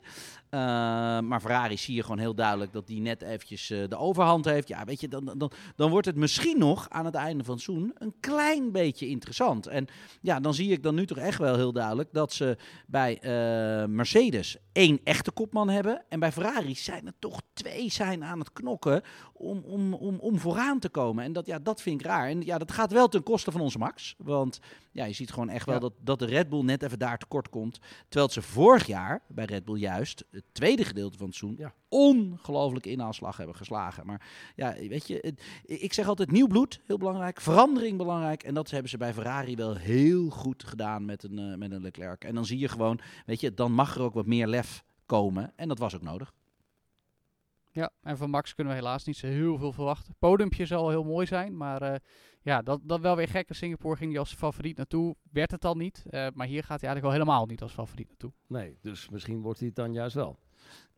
[0.49, 0.59] Eh,
[1.19, 4.67] maar Ferrari zie je gewoon heel duidelijk dat die net eventjes eh, de overhand heeft.
[4.67, 7.91] Ja, weet je, dan, dan, dan wordt het misschien nog aan het einde van seizoen
[7.97, 9.67] een klein beetje interessant.
[9.67, 9.87] En
[10.21, 13.87] ja, dan zie ik dan nu toch echt wel heel duidelijk dat ze bij eh,
[13.87, 16.03] Mercedes één echte kopman hebben.
[16.09, 19.01] En bij Ferrari zijn er toch twee zijn aan het knokken
[19.33, 21.23] om, om, om, om vooraan te komen.
[21.23, 22.27] En dat, ja, dat vind ik raar.
[22.27, 24.15] En ja, dat gaat wel ten koste van onze Max.
[24.17, 24.59] Want
[24.97, 25.81] ja, je ziet gewoon echt wel Ja.
[25.81, 27.79] dat, dat de Red Bull net even daar tekort komt.
[28.09, 31.73] Terwijl ze vorig jaar bij Red Bull juist het tweede gedeelte van het seizoen Ja.
[31.89, 34.05] ongelooflijk inhaalslag hebben geslagen.
[34.05, 35.41] Maar ja, weet je, het-
[35.81, 37.41] ik zeg altijd nieuw bloed, heel belangrijk.
[37.41, 38.43] Verandering belangrijk.
[38.43, 41.81] En dat hebben ze bij Ferrari wel heel goed gedaan met een, eh, met een
[41.81, 42.23] Leclerc.
[42.23, 45.53] En dan zie je gewoon, weet je, dan mag er ook wat meer lef komen.
[45.55, 46.33] En dat was ook nodig.
[47.71, 50.15] Ja, en van Max kunnen we helaas niet zo heel veel verwachten.
[50.19, 51.99] Podiumpje zal heel mooi zijn, maar eh,
[52.47, 53.49] ja, dat, dat wel weer gek.
[53.49, 56.03] In Singapore ging hij als favoriet naartoe, werd het dan niet.
[56.09, 58.31] Eh, maar hier gaat hij eigenlijk al helemaal niet als favoriet naartoe.
[58.47, 60.39] Nee, dus misschien wordt hij het dan juist wel.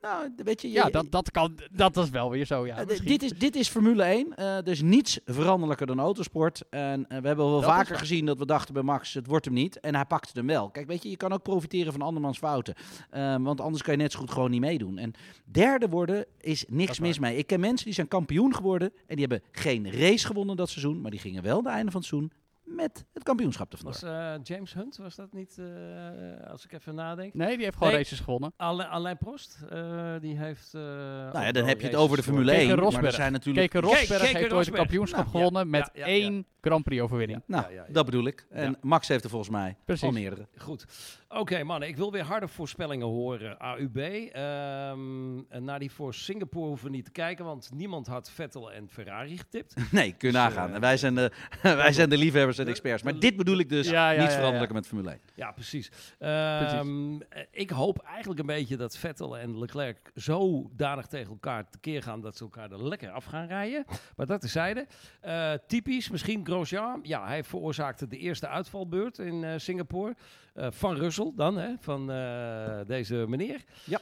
[0.01, 2.77] Nou, weet je, je- Ja, dat, dat, kan, dat is wel weer zo, ja.
[2.77, 4.35] Eh, dit, is, dit is Formule 1.
[4.35, 6.61] eh dus niets veranderlijker dan autosport.
[6.69, 9.45] En eh, we hebben wel Dat vaker gezien dat we dachten bij Max, het wordt
[9.45, 9.79] hem niet.
[9.79, 10.69] En hij pakte hem wel.
[10.69, 12.75] Kijk, weet je, je kan ook profiteren van andermans fouten.
[13.09, 14.97] Ehm, want anders kan je net zo goed gewoon niet meedoen.
[14.97, 17.37] En derde worden is niks is mis mee.
[17.37, 18.91] Ik ken mensen die zijn kampioen geworden.
[19.07, 21.01] En die hebben geen race gewonnen dat seizoen.
[21.01, 22.31] Maar die gingen wel het einde van het seizoen
[22.75, 24.01] met het kampioenschap te vandoor.
[24.01, 27.33] Was eh, James Hunt, was dat niet, eh, als ik even nadenk?
[27.33, 28.01] Nee, die heeft gewoon Nee.
[28.01, 28.53] races gewonnen.
[28.57, 30.73] Alain, Alain Prost, eh, die heeft...
[30.73, 32.67] eh, Nou ja, dan heb je het over de Formule Keke 1.
[32.69, 33.13] Maar er Rosberg.
[33.13, 33.69] zijn natuurlijk...
[33.71, 36.11] Keke Rosberg Keke heeft ooit een kampioenschap Nou, ja, gewonnen met ja, ja, ja.
[36.11, 37.41] één Grand Prix overwinning.
[37.45, 37.93] Nou, Ja, ja, ja.
[37.93, 38.45] dat bedoel ik.
[38.49, 38.77] En Ja.
[38.81, 40.03] Max heeft er volgens mij Precies.
[40.05, 40.47] al meerdere.
[40.57, 40.85] Goed.
[41.29, 41.87] Oké, mannen.
[41.89, 43.57] Ik wil weer harde voorspellingen horen.
[43.59, 43.97] AUB.
[43.97, 48.71] Ehm, en naar die voor Singapore hoeven we niet te kijken, want niemand had Vettel
[48.71, 49.73] en Ferrari getipt.
[49.91, 50.73] Nee, kun je Dus, nagaan.
[50.73, 53.03] eh, wij, zijn de, wij zijn de liefhebbers en de- experts.
[53.03, 54.35] Maar dit bedoel ik dus Ja, ja, niet ja, ja.
[54.35, 55.19] veranderlijker met Formule 1.
[55.35, 55.91] Ja, precies.
[56.19, 62.03] Ehm, eh, Ik hoop eigenlijk een beetje dat Vettel en Leclerc zodanig tegen elkaar tekeer
[62.03, 63.85] gaan dat ze elkaar er lekker af gaan rijden.
[64.15, 64.87] Maar dat terzijde.
[65.21, 70.15] Eh typisch, misschien Grosjean, ja, hij veroorzaakte de eerste uitvalbeurt in eh, Singapore.
[70.53, 73.63] Eh, van Russell dan, hè, van eh, deze meneer.
[73.83, 73.99] Ja.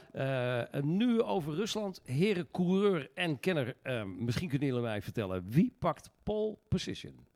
[0.70, 2.00] En nu over Rusland.
[2.04, 3.76] Heren coureur en kenner,
[4.18, 5.44] misschien kunnen jullie mij vertellen.
[5.48, 7.26] Wie pakt pole position?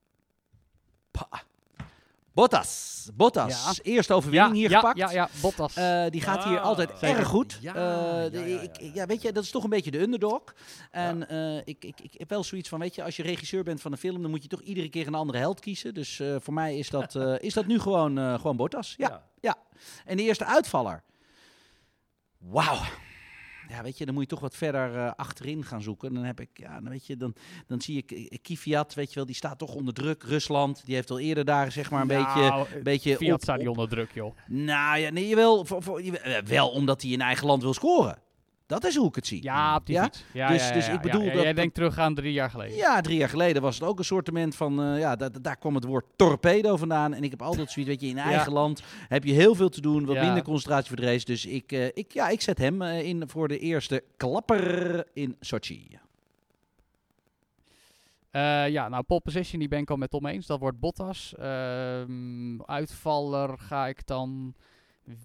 [2.35, 3.09] Bottas.
[3.15, 3.81] Bottas.
[3.83, 4.99] Eerste overwinning hier ja, gepakt.
[4.99, 5.77] Ja, ja, Bottas.
[5.77, 7.59] Eh, die gaat hier Ah, altijd erg goed.
[7.61, 8.91] Ja, ja, de- ja, ik- ja.
[8.95, 10.43] ja, weet je, dat is toch een beetje de underdog.
[10.91, 13.81] En eh, ik, ik, ik heb wel zoiets van, weet je, als je regisseur bent
[13.81, 15.95] van een film, dan moet je toch iedere keer een andere held kiezen.
[15.95, 18.95] Dus voor mij is dat, is dat nu gewoon, gewoon Bottas.
[18.99, 19.23] Ja.
[20.05, 21.03] En de eerste uitvaller.
[22.39, 22.81] Wauw.
[23.73, 26.15] Ja, weet je, dan moet je toch wat verder eh, achterin gaan zoeken.
[26.15, 27.35] Dan heb ik, ja, dan weet je, dan,
[27.67, 30.23] dan zie ik eh, Kvyat, weet je wel, die staat toch onder druk.
[30.23, 33.43] Rusland, die heeft al eerder daar, zeg maar, een beetje, Nou, een beetje Fiat op-
[33.43, 34.37] staat niet onder druk, joh.
[34.47, 38.19] nou ja, nee, wel, voor, voor, eh, wel omdat hij in eigen land wil scoren.
[38.73, 39.43] Dat is hoe ik het zie.
[39.43, 40.03] Ja, op die Ja?
[40.05, 40.25] fiets.
[40.33, 42.77] Ja, Dus- ja, dus ik bedoel ja, dat- Jij denkt terug aan drie jaar geleden.
[42.77, 45.57] Ja, drie jaar geleden was het ook een sortiment van, eh, ja, da- da- daar
[45.57, 47.15] kwam het woord torpedo vandaan.
[47.15, 49.81] En ik heb altijd zoiets, weet je, in eigen land heb je heel veel te
[49.81, 51.25] doen, wat minder concentratie voor de race.
[51.25, 55.37] Dus ik, eh, ik, ja, ik zet hem eh, in voor de eerste klapper in
[55.41, 55.99] Sochi.
[58.69, 60.47] Ja, nou, pole position, die ben ik al met Tom eens.
[60.47, 61.35] Dat wordt Bottas.
[61.39, 64.55] Ehm, uitvaller ga ik dan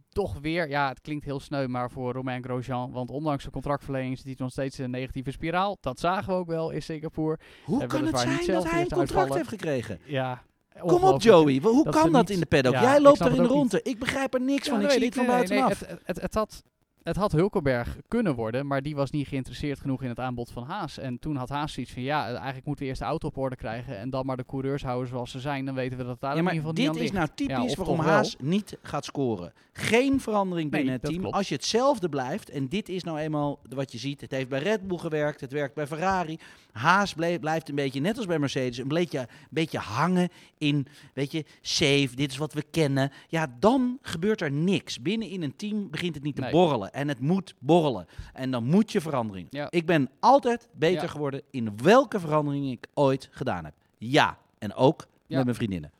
[0.09, 0.69] toch weer...
[0.69, 2.91] Ja, het klinkt heel sneu, maar voor Romain Grosjean.
[2.91, 5.77] Want ondanks de contractverlenging zit hij nog steeds in een negatieve spiraal.
[5.81, 7.39] Dat zagen we ook wel in Singapore.
[7.65, 9.35] Hoe kan het zijn dat hij een contract uitvallen.
[9.35, 9.99] heeft gekregen?
[10.05, 10.43] Ja,
[10.79, 11.21] Kom op.
[11.21, 12.73] Joey, hoe dat kan dat in de paddock?
[12.73, 13.79] Ja, Jij loopt er in de niet.
[13.83, 15.79] Ik begrijp er niks Ja, van, ik zie het van buitenaf.
[15.79, 16.63] het, het, het had,
[17.07, 20.63] het had Hulkenberg kunnen worden, maar die was niet geïnteresseerd genoeg in het aanbod van
[20.63, 20.97] Haas.
[20.97, 23.55] En toen had Haas zoiets van, ja, eigenlijk moeten we eerst de auto op orde
[23.55, 25.65] krijgen en dan maar de coureurs houden zoals ze zijn.
[25.65, 27.27] Dan weten we dat het daar Ja, in ieder geval dit niet is aan nou
[27.35, 27.39] ligt.
[27.49, 28.13] Ja, typisch of waarom toch wel.
[28.13, 29.53] Haas niet gaat scoren.
[29.73, 31.21] Geen verandering Nee, binnen het team.
[31.21, 31.35] klopt.
[31.35, 34.21] Als je hetzelfde blijft, en dit is nou eenmaal wat je ziet.
[34.21, 36.39] Het heeft bij Red Bull gewerkt, het werkt bij Ferrari.
[36.71, 41.31] Haas blijft een beetje, net als bij Mercedes, een beetje, een beetje hangen in, weet
[41.31, 43.11] je, safe, dit is wat we kennen.
[43.27, 45.01] Ja, dan gebeurt er niks.
[45.01, 46.51] Binnen in een team begint het niet te Nee.
[46.51, 46.93] borrelen.
[46.97, 48.05] En het moet borrelen.
[48.33, 49.47] En dan moet je verandering.
[49.49, 49.67] Ja.
[49.69, 51.07] Ik ben altijd beter Ja.
[51.07, 53.73] geworden in welke verandering ik ooit gedaan heb.
[53.97, 55.35] Ja, en ook Ja.
[55.35, 55.91] met mijn vriendinnen.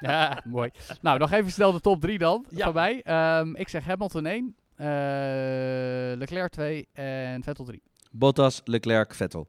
[0.00, 0.70] Ja, mooi.
[1.00, 2.64] Nou, nog even snel de top 3 dan, Ja.
[2.64, 3.02] van mij.
[3.02, 4.86] Ehm, ik zeg Hamilton 1, eh,
[6.18, 7.82] Leclerc 2 en Vettel 3.
[8.10, 9.46] Bottas, Leclerc, Vettel.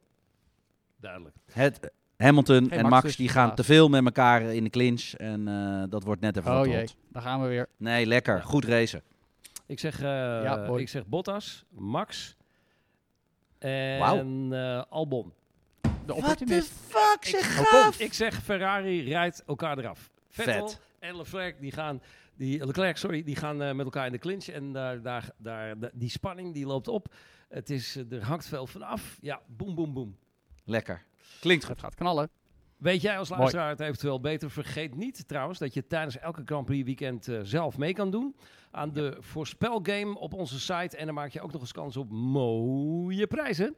[1.00, 1.36] Duidelijk.
[1.52, 4.70] Het, Hamilton Geen en Max Max, dus, die gaan te veel met elkaar in de
[4.70, 5.12] clinch.
[5.14, 7.66] En eh, dat wordt net even Oh jee, daar gaan we weer.
[7.76, 8.36] Nee, lekker.
[8.36, 8.42] Ja.
[8.42, 9.02] Goed racen.
[9.68, 10.04] Ik zeg, eh,
[10.42, 12.36] Ja, ik zeg Bottas, Max
[13.58, 15.32] en eh, Albon.
[15.80, 16.72] De the opportunist.
[16.86, 17.64] fuck, zeg Ocon.
[17.66, 18.00] gaaf.
[18.00, 20.10] Ik zeg Ferrari rijdt elkaar eraf.
[20.28, 20.80] Vettel Vet.
[20.98, 22.02] en Leclerc die gaan,
[22.36, 24.46] die, Leclerc, sorry, die gaan eh, met elkaar in de clinch.
[24.48, 27.14] En daar, daar, daar, da- die spanning die loopt op.
[27.48, 29.18] Het is, er hangt veel vanaf.
[29.20, 30.16] Ja, boem, boem, boem.
[30.64, 31.04] Lekker.
[31.40, 31.74] Klinkt goed.
[31.74, 32.30] Het gaat knallen.
[32.78, 33.40] Weet jij als Mooi.
[33.40, 34.50] luisteraar het eventueel beter?
[34.50, 38.36] Vergeet niet trouwens dat je tijdens elke Grand Prix weekend eh, zelf mee kan doen
[38.70, 40.96] aan de voorspelgame op onze site.
[40.96, 43.76] En dan maak je ook nog eens kans op mooie prijzen.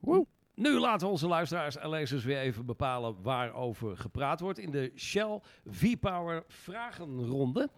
[0.00, 0.26] Woe.
[0.54, 4.92] Nu laten we onze luisteraars en lezers weer even bepalen waarover gepraat wordt in de
[4.96, 7.68] Shell V-Power vragenronde.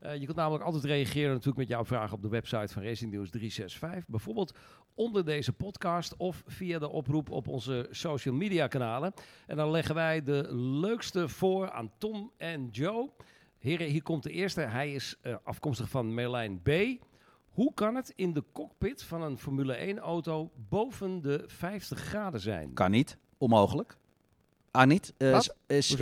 [0.00, 3.12] Eh, je kunt namelijk altijd reageren natuurlijk met jouw vragen op de website van Racing
[3.12, 4.08] News 365.
[4.08, 4.54] Bijvoorbeeld
[4.94, 9.12] onder deze podcast of via de oproep op onze social media kanalen.
[9.46, 13.10] En dan leggen wij de leukste voor aan Tom en Joe.
[13.58, 14.60] Heren, hier komt de eerste.
[14.60, 16.70] Hij is eh, afkomstig van Merlijn B.
[17.48, 22.40] Hoe kan het in de cockpit van een Formule 1 auto boven de 50 graden
[22.40, 22.72] zijn?
[22.72, 23.18] Kan niet.
[23.38, 23.99] Onmogelijk.
[24.72, 25.12] Ah, niet?
[25.16, 25.54] Eh, Wat?
[25.66, 25.96] is,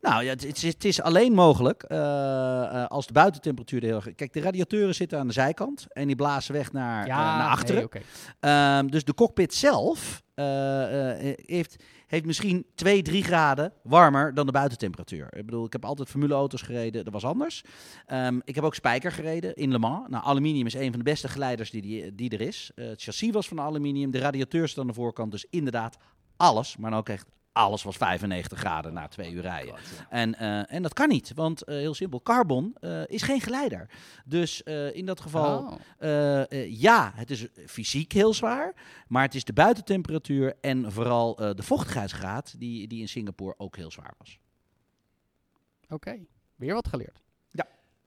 [0.00, 4.14] nou ja, het, het is, alleen mogelijk eh, eh, als de buitentemperatuur er heel erg...
[4.14, 7.88] Kijk, de radiatoren zitten aan de zijkant en die blazen weg naar, naar achteren.
[7.92, 8.02] nee.
[8.40, 15.26] Ehm, dus de cockpit zelf heeft, heeft misschien 2, 3 graden warmer dan de buitentemperatuur.
[15.36, 17.62] Ik bedoel, ik heb altijd formuleauto's gereden, dat was anders.
[18.06, 20.08] Ehm, ik heb ook spijker gereden in Le Mans.
[20.08, 22.70] Nou, aluminium is een van de beste geleiders die, die, die er is.
[22.74, 25.30] Het chassis was van aluminium, de radiateur zit aan de voorkant.
[25.30, 25.96] Dus inderdaad,
[26.36, 29.74] alles, maar dan ook echt alles was 95 graden na twee uur rijden.
[30.08, 33.90] En, eh, en dat kan niet, want eh, heel simpel, carbon eh, is geen geleider.
[34.24, 35.58] Dus eh, in dat geval...
[35.58, 35.74] Oh.
[35.98, 38.74] Eh, eh, ja, het is fysiek heel zwaar,
[39.08, 43.76] maar het is de buitentemperatuur en vooral eh, de vochtigheidsgraad die, die in Singapore ook
[43.76, 44.38] heel zwaar was.
[45.88, 46.18] Oké,
[46.56, 47.24] weer wat geleerd.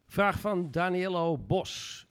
[0.08, 2.06] Vraag van Daniello Bos.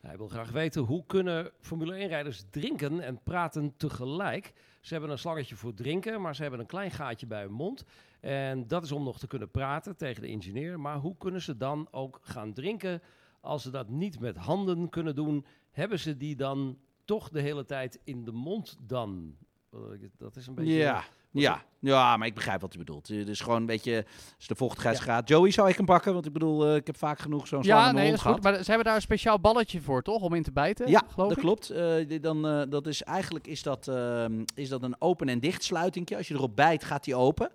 [0.00, 4.52] Hij wil graag weten hoe kunnen Formule 1-rijders drinken en praten tegelijk.
[4.82, 7.84] Ze hebben een slangetje voor drinken, maar ze hebben een klein gaatje bij hun mond.
[8.20, 10.80] En dat is om nog te kunnen praten tegen de ingenieur.
[10.80, 13.02] Maar hoe kunnen ze dan ook gaan drinken
[13.40, 15.46] als ze dat niet met handen kunnen doen?
[15.70, 19.36] Hebben ze die dan toch de hele tijd in de mond dan?
[19.72, 19.78] Eh,
[20.16, 23.06] Dat is een beetje Ja, Ja, ja, maar ik begrijp wat u bedoelt.
[23.06, 24.04] Dus gewoon een beetje,
[24.36, 25.28] als de vochtigheidsgraad.
[25.28, 27.92] Joey zou ik hem pakken, want ik bedoel, eh, ik heb vaak genoeg zo'n Ja,
[27.92, 28.20] nee, dat goed.
[28.20, 28.42] gehad.
[28.42, 30.22] Maar ze hebben daar een speciaal balletje voor, toch?
[30.22, 31.42] Om in te bijten, Ja, geloof dat ik?
[31.42, 31.70] klopt.
[31.70, 36.16] Eh, dan, eh, dat is, eigenlijk is dat, ehm, is dat een open- en dichtsluitingje.
[36.16, 37.50] Als je erop bijt, gaat die open.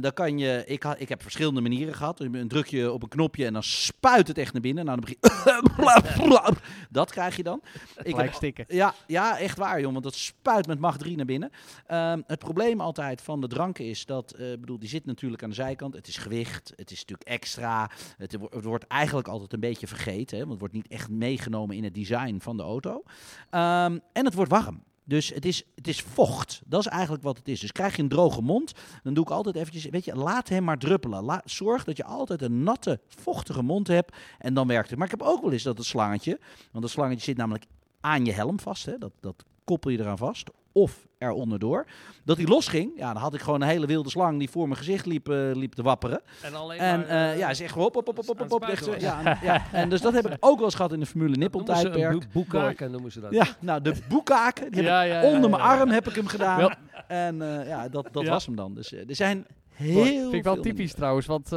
[0.00, 2.18] Dan kan je, ik, ha, ik heb verschillende manieren gehad.
[2.18, 4.84] Dan druk je op een knopje en dan spuit het echt naar binnen.
[4.84, 6.32] Nou, dan begin
[6.90, 7.60] Dat krijg je dan.
[8.02, 8.64] Ik heb, stikken.
[8.68, 9.92] ja, ja, echt waar, joh.
[9.92, 11.50] Want dat spuit met macht 3 naar binnen.
[11.86, 15.48] Ehm, het probleem altijd van de dranken is dat, ik bedoel, die zit natuurlijk aan
[15.48, 15.94] de zijkant.
[15.94, 17.90] Het is gewicht, het is natuurlijk extra.
[18.16, 21.08] Het, wo- het wordt eigenlijk altijd een beetje vergeten, hè, want het wordt niet echt
[21.10, 23.02] meegenomen in het design van de auto.
[23.50, 24.82] Ehm, en het wordt warm.
[25.06, 26.62] Dus het is, het is vocht.
[26.66, 27.60] Dat is eigenlijk wat het is.
[27.60, 30.64] Dus krijg je een droge mond, dan doe ik altijd eventjes, weet je, laat hem
[30.64, 31.42] maar druppelen.
[31.44, 34.98] Zorg dat je altijd een natte, vochtige mond hebt en dan werkt het.
[34.98, 36.38] Maar ik heb ook wel eens dat het slangetje,
[36.70, 37.64] want dat slangetje zit namelijk
[38.00, 41.86] aan je helm vast, hè, dat, dat koppel je eraan vast, of er onderdoor.
[42.24, 44.78] Dat die losging, ja, dan had ik gewoon een hele wilde slang die voor mijn
[44.78, 46.20] gezicht liep, eh, liep te wapperen.
[46.42, 48.48] En alleen En maar, eh, eh, ja, is echt hop, hop, hop, hop, hop, aan
[48.48, 50.64] hop, het echt zo, spuiten ja, en- ja, en dus dat heb ik ook wel
[50.64, 52.12] eens gehad in de Formule nippeltijdperk.
[52.12, 53.32] boe- boekaken noemen ze dat.
[53.32, 55.78] Ja, nou, de boekaken, die heb Ja, ik onder mijn ja, ja.
[55.80, 56.74] arm heb ik hem gedaan.
[57.08, 58.30] En eh, ja, dat, dat Ja.
[58.30, 58.74] was hem dan.
[58.74, 60.04] Dus er zijn heel.
[60.04, 61.50] Vind ik wel typisch trouwens, want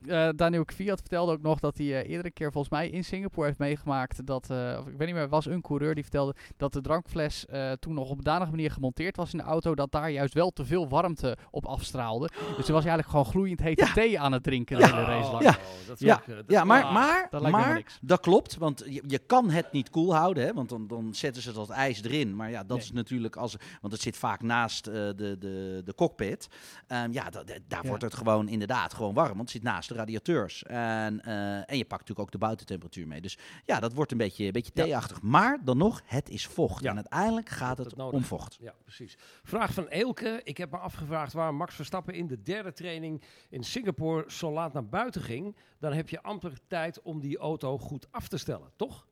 [0.00, 3.04] eh eh, Daniel Kvyat vertelde ook nog dat hij eh, eerdere keer volgens mij in
[3.04, 6.34] Singapore heeft meegemaakt dat, eh, of ik weet niet meer, was een coureur die vertelde
[6.56, 9.74] dat de drankfles eh, toen nog op een danige manier gemonteerd was in de auto,
[9.74, 12.28] dat daar juist wel te veel warmte op afstraalde.
[12.28, 13.92] Dus toen was hij eigenlijk gewoon gloeiend hete Ja.
[13.92, 15.42] thee aan het drinken de hele race lang.
[15.42, 15.50] Ja.
[15.50, 16.14] Oh, dat is Ja.
[16.14, 17.98] ook, eh, dat Ja, maar, maar, dat lijkt me maar niks.
[18.02, 21.42] dat klopt, want je, je kan het niet koel houden, hè, want dan, dan zetten
[21.42, 22.36] ze dat ijs erin.
[22.36, 22.78] Maar ja, dat Nee.
[22.86, 26.48] is natuurlijk als, want het zit vaak naast eh, de, de, de cockpit.
[26.86, 27.88] Ehm, ja, da- da- daar Ja.
[27.88, 30.62] wordt het gewoon inderdaad gewoon warm, want het zit naast de radiateurs.
[30.62, 33.20] En, eh, en je pakt natuurlijk ook de buitentemperatuur mee.
[33.20, 34.82] Dus ja, dat wordt een beetje, een beetje Ja.
[34.82, 35.22] theeachtig.
[35.22, 36.84] Maar dan nog, het is vocht.
[36.84, 38.56] En uiteindelijk gaat het om vocht.
[38.60, 39.16] Ja, precies.
[39.42, 40.40] Vraag van Eelke.
[40.44, 44.72] Ik heb me afgevraagd waar Max Verstappen in de derde training in Singapore zo laat
[44.72, 45.56] naar buiten ging.
[45.78, 49.06] Dan heb je amper tijd om die auto goed af te stellen, toch?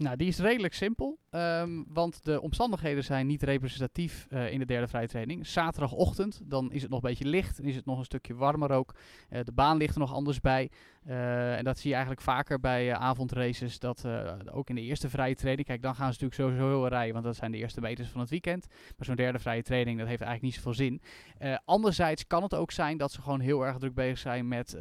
[0.00, 4.64] Nou, die is redelijk simpel, ehm, want de omstandigheden zijn niet representatief eh, in de
[4.64, 5.46] derde vrije training.
[5.46, 8.70] Zaterdagochtend, dan is het nog een beetje licht en is het nog een stukje warmer
[8.70, 8.94] ook.
[9.28, 10.70] Eh, de baan ligt er nog anders bij.
[11.06, 14.80] Eh, en dat zie je eigenlijk vaker bij eh, avondraces, dat eh, ook in de
[14.80, 17.58] eerste vrije training, kijk dan gaan ze natuurlijk sowieso heel rijden, want dat zijn de
[17.58, 18.66] eerste meters van het weekend.
[18.68, 21.00] Maar zo'n derde vrije training, dat heeft eigenlijk niet zoveel zin.
[21.64, 24.76] Anderzijds kan het ook zijn dat ze gewoon heel erg druk bezig zijn met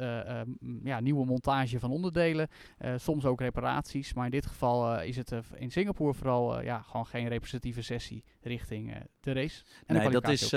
[0.84, 2.48] ja, nieuwe montage van onderdelen.
[2.96, 7.28] Soms ook reparaties, maar in dit geval is het in Singapore vooral ja, gewoon geen
[7.28, 9.64] representatieve sessie richting de race.
[9.86, 10.50] En de Nee, dat is,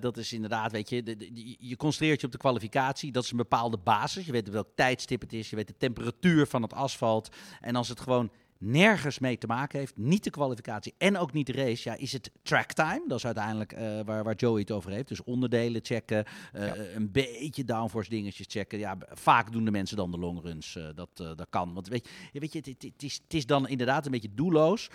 [0.00, 3.12] dat is inderdaad, weet je, de- de- je- je concentreert je op de kwalificatie.
[3.12, 4.26] Dat is een bepaalde basis.
[4.26, 7.28] Je weet welk tijdstip het is, je weet de temperatuur van het asfalt.
[7.60, 11.46] En als het gewoon nergens mee te maken heeft, niet de kwalificatie en ook niet
[11.46, 13.02] de race, ja, is het track time.
[13.06, 15.08] Dat is uiteindelijk eh, waar, waar Joey het over heeft.
[15.08, 18.78] Dus onderdelen checken, eh, een beetje downforce dingetjes checken.
[18.78, 20.76] Ja, vaak doen de mensen dan de longruns.
[20.76, 21.74] eh dat, dat kan.
[21.74, 24.90] Want weet je, weet je het, is, het is dan inderdaad een beetje doelloos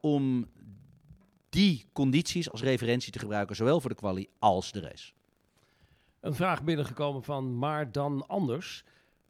[0.00, 0.46] om
[1.48, 5.12] die condities als referentie te gebruiken, zowel voor de quali als de race.
[6.20, 8.84] Een vraag binnengekomen van maar dan anders.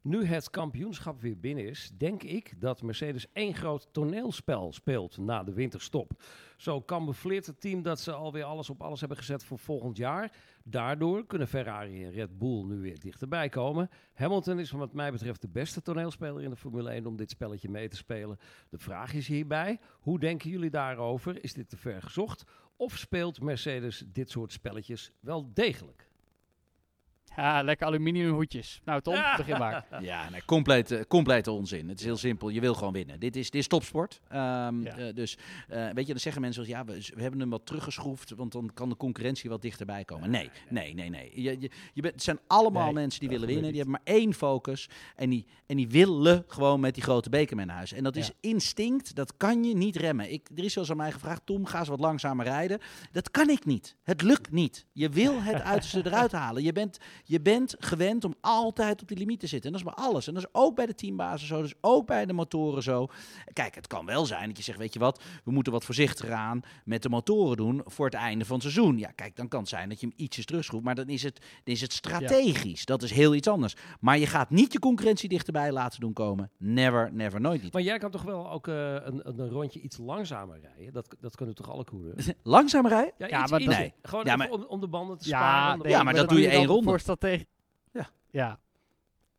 [0.05, 5.43] Nu het kampioenschap weer binnen is, denk ik dat Mercedes één groot toneelspel speelt na
[5.43, 6.23] de winterstop.
[6.57, 10.31] Zo camoufleert het team dat ze alweer alles op alles hebben gezet voor volgend jaar.
[10.63, 13.89] Daardoor kunnen Ferrari en Red Bull nu weer dichterbij komen.
[14.13, 17.69] Hamilton is wat mij betreft de beste toneelspeler in de Formule 1 om dit spelletje
[17.69, 18.39] mee te spelen.
[18.69, 21.43] De vraag is hierbij, hoe denken jullie daarover?
[21.43, 22.43] Is dit te ver gezocht?
[22.75, 26.07] Of speelt Mercedes dit soort spelletjes wel degelijk?
[27.35, 28.81] Ja, lekker aluminium hoedjes.
[28.85, 29.85] Nou Tom, begin maar.
[30.01, 31.89] Ja, nee, complete, complete onzin.
[31.89, 32.49] Het is heel simpel.
[32.49, 33.19] Je wil gewoon winnen.
[33.19, 34.21] Dit is, dit is topsport.
[34.29, 34.95] Ehm, Ja.
[34.97, 38.29] eh, dus eh, weet je, dan zeggen mensen ja, we, we hebben hem wat teruggeschroefd,
[38.35, 40.29] want dan kan de concurrentie wat dichterbij komen.
[40.29, 41.31] Nee, nee, nee, nee.
[41.41, 43.71] Je, je, je bent, het zijn allemaal Nee, mensen die willen winnen.
[43.71, 47.55] Die hebben maar één focus en die, en die willen gewoon met die grote beker
[47.55, 47.93] mee naar huis.
[47.93, 48.33] En dat is Ja.
[48.39, 50.31] instinct, dat kan je niet remmen.
[50.31, 52.79] Ik, er is eens aan mij gevraagd, Tom, ga eens wat langzamer rijden.
[53.11, 53.95] Dat kan ik niet.
[54.03, 54.85] Het lukt niet.
[54.91, 56.63] Je wil het uiterste eruit halen.
[56.63, 59.71] Je bent, je bent gewend om altijd op die limiet te zitten.
[59.73, 60.27] En dat is maar alles.
[60.27, 61.61] En dat is ook bij de teambazen zo.
[61.61, 63.07] Dus ook bij de motoren zo.
[63.53, 66.33] Kijk, het kan wel zijn dat je zegt, weet je wat, we moeten wat voorzichtiger
[66.33, 68.97] aan met de motoren doen voor het einde van het seizoen.
[68.97, 70.83] Ja, kijk, dan kan het zijn dat je hem ietsjes terugschroeft.
[70.83, 72.85] Maar dan is het, dan is het strategisch.
[72.85, 73.75] Dat is heel iets anders.
[73.99, 76.49] Maar je gaat niet je concurrentie dichterbij laten doen komen.
[76.57, 77.73] Never, never, nooit niet.
[77.73, 80.93] Maar jij kan toch wel ook eh, een, een, rondje iets langzamer rijden?
[80.93, 82.29] Dat, dat kunnen toch alle coureurs?
[82.43, 83.13] Langzamer rijden?
[83.17, 85.37] Ja, Ja, iets- maar iets- dat- Gewoon Ja, maar- om, om de banden te Ja,
[85.37, 85.71] sparen.
[85.73, 86.85] om de nee, Ja, maar dat doe je één ronde.
[87.19, 87.47] Voor strate-
[87.91, 88.09] Ja.
[88.31, 88.59] Ja.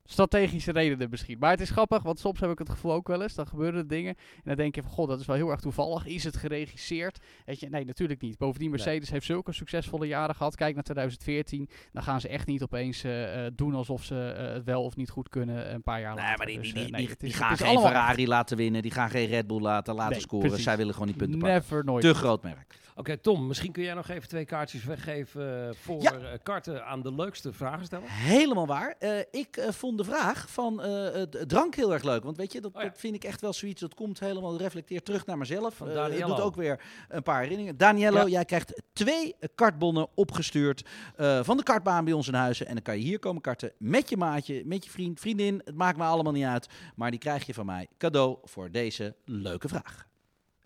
[0.07, 1.39] Strategische redenen misschien.
[1.39, 3.35] Maar het is grappig, want soms heb ik het gevoel ook wel eens.
[3.35, 4.15] Dan gebeuren er dingen.
[4.37, 6.07] En dan denk je van, god, dat is wel heel erg toevallig.
[6.07, 7.19] Is het geregisseerd?
[7.45, 8.39] Weet je, nee, natuurlijk niet.
[8.39, 10.55] Bovendien, Mercedes heeft zulke succesvolle jaren gehad.
[10.57, 11.69] Kijk naar 2014.
[11.93, 14.97] Dan gaan ze echt niet opeens eh, eh, doen alsof ze eh, het wel of
[14.97, 16.39] niet goed kunnen een paar jaar Nee, later.
[16.39, 18.83] maar die, Dus, die, die, nee, die, gaan geen allemaal Ferrari laten winnen.
[18.83, 20.47] Die gaan geen Red Bull laten, laten Nee, scoren.
[20.47, 20.65] precies.
[20.65, 21.57] Zij willen gewoon die punten pakken.
[21.59, 22.03] Never, nooit.
[22.03, 22.75] Te groot merk.
[22.99, 26.37] Oké, Tom, misschien kun jij nog even twee kaartjes weggeven voor Ja.
[26.43, 28.09] karten aan de leukste vragensteller.
[28.11, 28.95] Helemaal waar.
[28.99, 32.23] Eh, ik eh, vond de vraag van eh, het drank heel erg leuk.
[32.23, 32.89] Want weet je, dat, Oh ja.
[32.89, 33.81] dat vind ik echt wel zoiets.
[33.81, 35.75] Dat komt helemaal, reflecteert terug naar mezelf.
[35.75, 37.77] Van Eh, doet ook weer een paar herinneringen.
[37.77, 38.27] Daniello, Ja.
[38.27, 40.85] jij krijgt twee kartbonnen opgestuurd
[41.17, 42.67] eh, van de kartbaan bij ons in huizen.
[42.67, 45.63] En dan kan je hier komen karten met je maatje, met je vriend, vriendin.
[45.65, 46.69] Het maakt me allemaal niet uit.
[46.95, 50.07] Maar die krijg je van mij cadeau voor deze leuke vraag.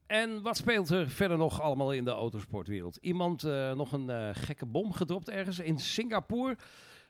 [0.06, 2.96] En wat speelt er verder nog allemaal in de autosportwereld?
[3.00, 3.42] Iemand
[3.74, 6.56] nog een gekke bom gedropt ergens in Singapore.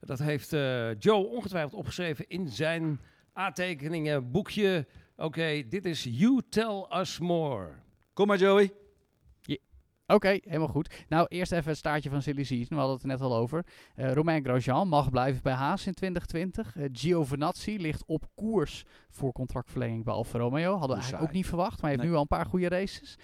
[0.01, 3.01] Dat heeft eh, Joe ongetwijfeld opgeschreven in zijn
[3.33, 4.87] aantekeningen boekje.
[5.17, 7.69] Oké, dit is You Tell Us More.
[8.13, 8.73] Kom maar, Joey.
[10.07, 11.05] Oké, helemaal goed.
[11.09, 12.69] Nou, eerst even het staartje van Silly Season.
[12.69, 13.67] We hadden het er net al over.
[13.95, 16.77] Eh Romain Grosjean mag blijven bij Haas in 2020.
[16.77, 20.71] Eh Giovinazzi ligt op koers voor contractverlenging bij Alfa Romeo.
[20.71, 22.09] Hadden we eigenlijk ook niet verwacht, maar hij heeft Nee.
[22.11, 23.19] nu al een paar goede races.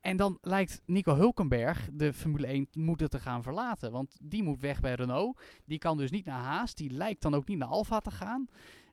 [0.00, 3.92] En dan lijkt Nico Hulkenberg de Formule 1 moeten te gaan verlaten.
[3.92, 5.40] Want die moet weg bij Renault.
[5.64, 6.74] Die kan dus niet naar Haas.
[6.74, 8.48] Die lijkt dan ook niet naar Alfa te gaan.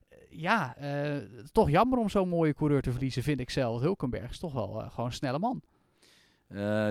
[0.09, 1.17] Eh, ja, eh,
[1.51, 3.81] toch jammer om zo'n mooie coureur te verliezen, vind ik zelf.
[3.81, 5.61] Hulkenberg is toch wel eh, gewoon een snelle man.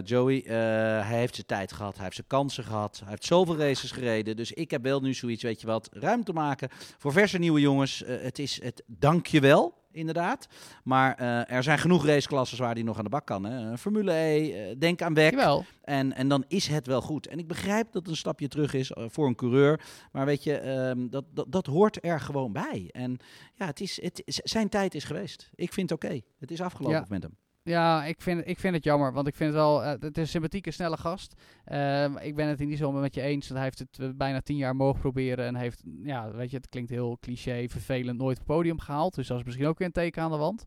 [0.04, 3.90] Joey, hij heeft zijn tijd gehad, hij heeft zijn kansen gehad, hij heeft zoveel races
[3.90, 4.36] gereden.
[4.36, 8.02] Dus ik heb wel nu zoiets, weet je wat, ruimte maken voor verse nieuwe jongens.
[8.06, 10.46] Het is het dankjewel, inderdaad.
[10.84, 13.44] Maar eh, er zijn genoeg raceklasses waar hij nog aan de bak kan.
[13.44, 13.78] Hè.
[13.78, 15.14] Formule E, eh, denk aan.
[15.14, 15.64] Jawel.
[15.82, 17.26] En, en dan is het wel goed.
[17.26, 19.80] En ik begrijp dat het een stapje terug is eh, voor een coureur.
[20.12, 22.88] Maar weet je, ehm, dat, dat, dat hoort er gewoon bij.
[22.92, 23.16] En
[23.54, 25.50] ja, het is, het, zijn tijd is geweest.
[25.54, 26.20] Ik vind het oké.
[26.38, 27.06] Het is afgelopen Ja.
[27.08, 27.36] met hem.
[27.66, 30.16] Ja, ik vind, ik vind het jammer, want ik vind het wel, eh, het is
[30.16, 31.34] een sympathieke, snelle gast.
[31.64, 34.08] Ehm, ik ben het in die zin met je eens, dat hij heeft het eh,
[34.14, 38.18] bijna tien jaar mogen proberen en heeft, ja, weet je, het klinkt heel cliché, vervelend,
[38.18, 39.14] nooit het podium gehaald.
[39.14, 40.64] Dus dat is misschien ook weer een teken aan de wand.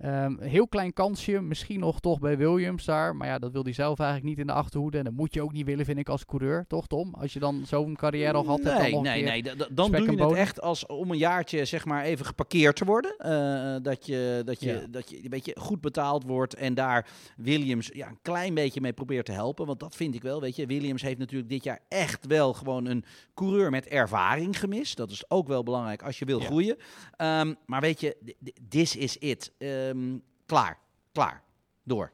[0.00, 3.72] Ehm, heel klein kansje, misschien nog toch bij Williams daar, maar ja, dat wil hij
[3.72, 4.98] zelf eigenlijk niet in de achterhoede.
[4.98, 7.14] En dat moet je ook niet willen, vind ik, als coureur, toch Tom?
[7.14, 9.54] Als je dan zo'n carrière al gehad hebt, dan Nee, nee, nee.
[9.72, 13.14] Dan doe je het echt als om een jaartje zeg maar even geparkeerd te worden.
[13.18, 14.86] Eh, dat, je, dat, je, Ja.
[14.90, 18.92] dat je een beetje goed betaald wordt en daar Williams ja, een klein beetje mee
[18.92, 19.66] probeert te helpen.
[19.66, 20.66] Want dat vind ik wel, weet je.
[20.66, 24.96] Williams heeft natuurlijk dit jaar echt wel gewoon een coureur met ervaring gemist.
[24.96, 26.46] Dat is ook wel belangrijk als je wil Ja.
[26.46, 26.76] groeien.
[27.16, 28.16] Ehm, maar weet je,
[28.68, 29.52] this is it.
[29.90, 30.78] Ehm, klaar,
[31.12, 31.42] klaar,
[31.82, 32.12] door.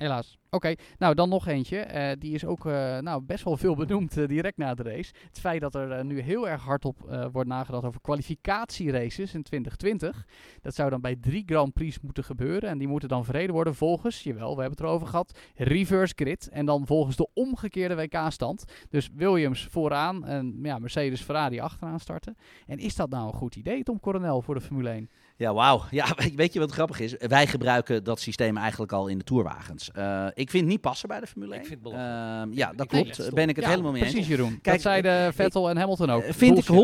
[0.00, 0.38] Helaas.
[0.50, 1.78] Oké, nou dan nog eentje.
[1.78, 5.12] Eh, die is ook eh, nou, best wel veel benoemd eh, direct na de race.
[5.26, 10.26] Het feit dat er nu heel erg hard op wordt nagedacht over kwalificatieraces in 2020.
[10.60, 12.68] Dat zou dan bij drie Grand Prix moeten gebeuren.
[12.68, 16.48] En die moeten dan verreden worden volgens, jawel, we hebben het erover gehad, reverse grid.
[16.48, 18.64] En dan volgens de omgekeerde WK-stand.
[18.88, 22.36] Dus Williams vooraan en ja, Mercedes, Ferrari achteraan starten.
[22.66, 25.10] En is dat nou een goed idee, Tom Coronel, voor de Formule 1?
[25.40, 25.82] Ja, wauw.
[25.90, 27.14] Ja, weet- je wat grappig is?
[27.18, 29.90] Wij gebruiken dat systeem eigenlijk al in de tourwagens.
[29.90, 31.60] Eh, ik vind het niet passen bij de Formule 1.
[31.60, 32.42] Ik vind het belachelijk.
[32.50, 33.18] Ehm, ja, dat Ik- klopt.
[33.18, 34.10] nee, ben ik het Ja, helemaal mee eens.
[34.12, 34.50] Precies, Jeroen.
[34.50, 36.22] Kijk, dat zeiden Vettel en Hamilton ook.
[36.22, 36.74] Eh, Vind ik Bullshit,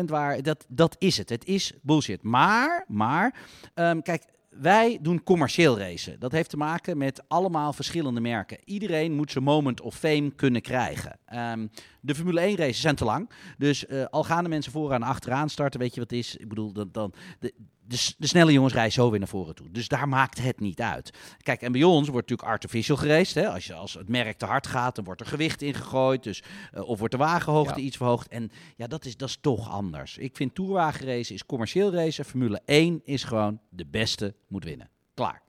[0.00, 0.42] 100% waar.
[0.42, 1.28] Dat, dat is het.
[1.28, 2.22] Het is bullshit.
[2.22, 3.34] Maar, maar
[3.74, 6.20] ehm, kijk, wij doen commercieel racen.
[6.20, 8.58] Dat heeft te maken met allemaal verschillende merken.
[8.64, 11.18] Iedereen moet zijn moment of fame kunnen krijgen.
[11.26, 11.66] Ehm,
[12.00, 13.30] de Formule 1 races zijn te lang.
[13.58, 16.36] Dus eh, al gaan de mensen vooraan en achteraan starten, weet je wat het is?
[16.36, 17.54] Ik bedoel, dan, dan, de,
[17.88, 19.70] de, snelle jongens rijden zo weer naar voren toe.
[19.70, 21.10] Dus daar maakt het niet uit.
[21.42, 23.34] Kijk, en bij ons wordt natuurlijk artificial geraced.
[23.34, 23.48] Hè?
[23.50, 26.22] Als, je, als het merk te hard gaat, dan wordt er gewicht ingegooid.
[26.22, 27.86] Dus, eh, of wordt de wagenhoogte Ja.
[27.86, 28.28] iets verhoogd.
[28.28, 30.18] En ja, dat is, dat is toch anders.
[30.18, 32.24] Ik vind tourwagenracen is commercieel racen.
[32.24, 34.90] Formule 1 is gewoon de beste moet winnen.
[35.14, 35.42] Klaar.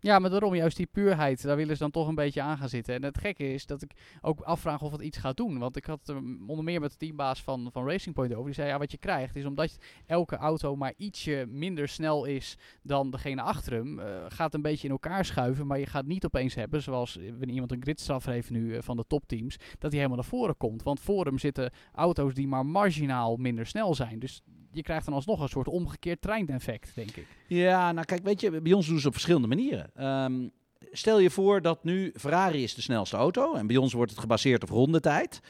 [0.00, 2.68] Ja, maar daarom juist die puurheid, daar willen ze dan toch een beetje aan gaan
[2.68, 2.94] zitten.
[2.94, 5.58] En het gekke is dat ik ook afvraag of het iets gaat doen.
[5.58, 8.44] Want ik had het er onder meer met de teambaas van, van Racing Point over.
[8.44, 12.56] Die zei, ja, wat je krijgt is omdat elke auto maar ietsje minder snel is
[12.82, 13.98] dan degene achter hem.
[13.98, 17.48] eh, gaat een beetje in elkaar schuiven, maar je gaat niet opeens hebben, zoals wanneer
[17.48, 20.82] iemand een gridstraf heeft nu eh, van de topteams, dat hij helemaal naar voren komt.
[20.82, 24.18] Want voor hem zitten auto's die maar marginaal minder snel zijn.
[24.18, 24.42] Dus
[24.78, 27.26] je krijgt dan alsnog een soort omgekeerd treineffect, denk ik.
[27.46, 29.90] Ja, nou kijk, weet je, bij ons doen ze op verschillende manieren.
[29.94, 30.48] Ehm,
[30.92, 34.20] stel je voor dat nu Ferrari is de snelste auto en bij ons wordt het
[34.20, 35.40] gebaseerd op rondetijd.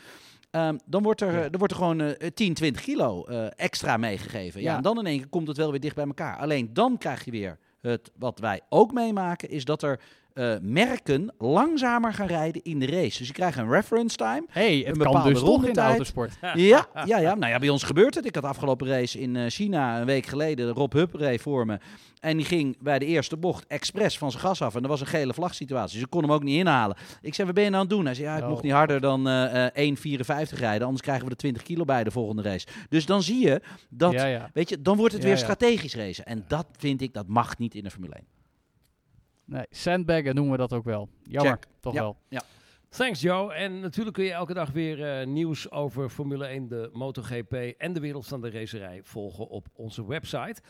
[0.51, 1.51] Ehm, dan wordt er, Ja.
[1.51, 4.61] er wordt er gewoon eh 10, 20 kilo eh, extra meegegeven.
[4.61, 4.71] Ja.
[4.71, 4.77] Ja.
[4.77, 6.37] en dan in één keer komt het wel weer dicht bij elkaar.
[6.39, 10.01] Alleen dan krijg je weer het wat wij ook meemaken, is dat er
[10.39, 13.19] eh, merken langzamer gaan rijden in de race.
[13.19, 14.45] Dus je krijgt een reference time.
[14.49, 16.33] hey, het een kan bepaalde dus toch in de autosport.
[16.55, 17.35] Ja, ja, ja.
[17.35, 18.27] Nou ja, bij ons gebeurt het.
[18.27, 20.69] Ik had de afgelopen race in eh, China een week geleden.
[20.71, 21.79] Rob Hupp reed voor me.
[22.21, 24.75] En die ging bij de eerste bocht expres van zijn gas af.
[24.75, 25.95] En er was een gele vlagsituatie.
[25.95, 26.97] Dus ik kon hem ook niet inhalen.
[27.21, 28.07] Ik zei, wat ben je nou aan het doen?
[28.07, 28.49] Hij zei, ja, ik Oh.
[28.49, 29.95] mocht niet harder dan eh eh
[30.53, 30.83] 1,54 rijden.
[30.87, 32.67] Anders krijgen we de 20 kilo bij de volgende race.
[32.89, 34.51] Dus dan zie je dat, Ja, ja.
[34.55, 36.25] weet je, dan wordt het Ja, weer strategisch racen.
[36.27, 38.25] En dat vind ik, dat mag niet in de Formule 1.
[39.49, 41.09] Nee, sandbaggen noemen we dat ook wel.
[41.23, 41.67] Jammer, Check.
[41.81, 42.01] toch Ja.
[42.01, 42.17] wel.
[42.89, 43.53] Thanks Joe.
[43.53, 47.93] En natuurlijk kun je elke dag weer eh, nieuws over Formule 1, de MotoGP en
[47.93, 50.61] de wereld van de racerij volgen op onze website.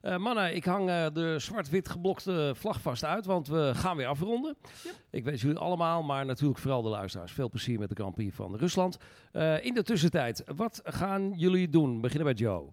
[0.00, 4.06] Eh, mannen, ik hang eh, de zwart-wit geblokte vlag vast uit, want we gaan weer
[4.06, 4.56] afronden.
[5.10, 8.34] Ik wens jullie allemaal, maar natuurlijk vooral de luisteraars, veel plezier met de Grand Prix
[8.36, 8.96] van Rusland.
[9.32, 12.00] Eh, in de tussentijd, wat gaan jullie doen?
[12.00, 12.68] Beginnen bij Joe.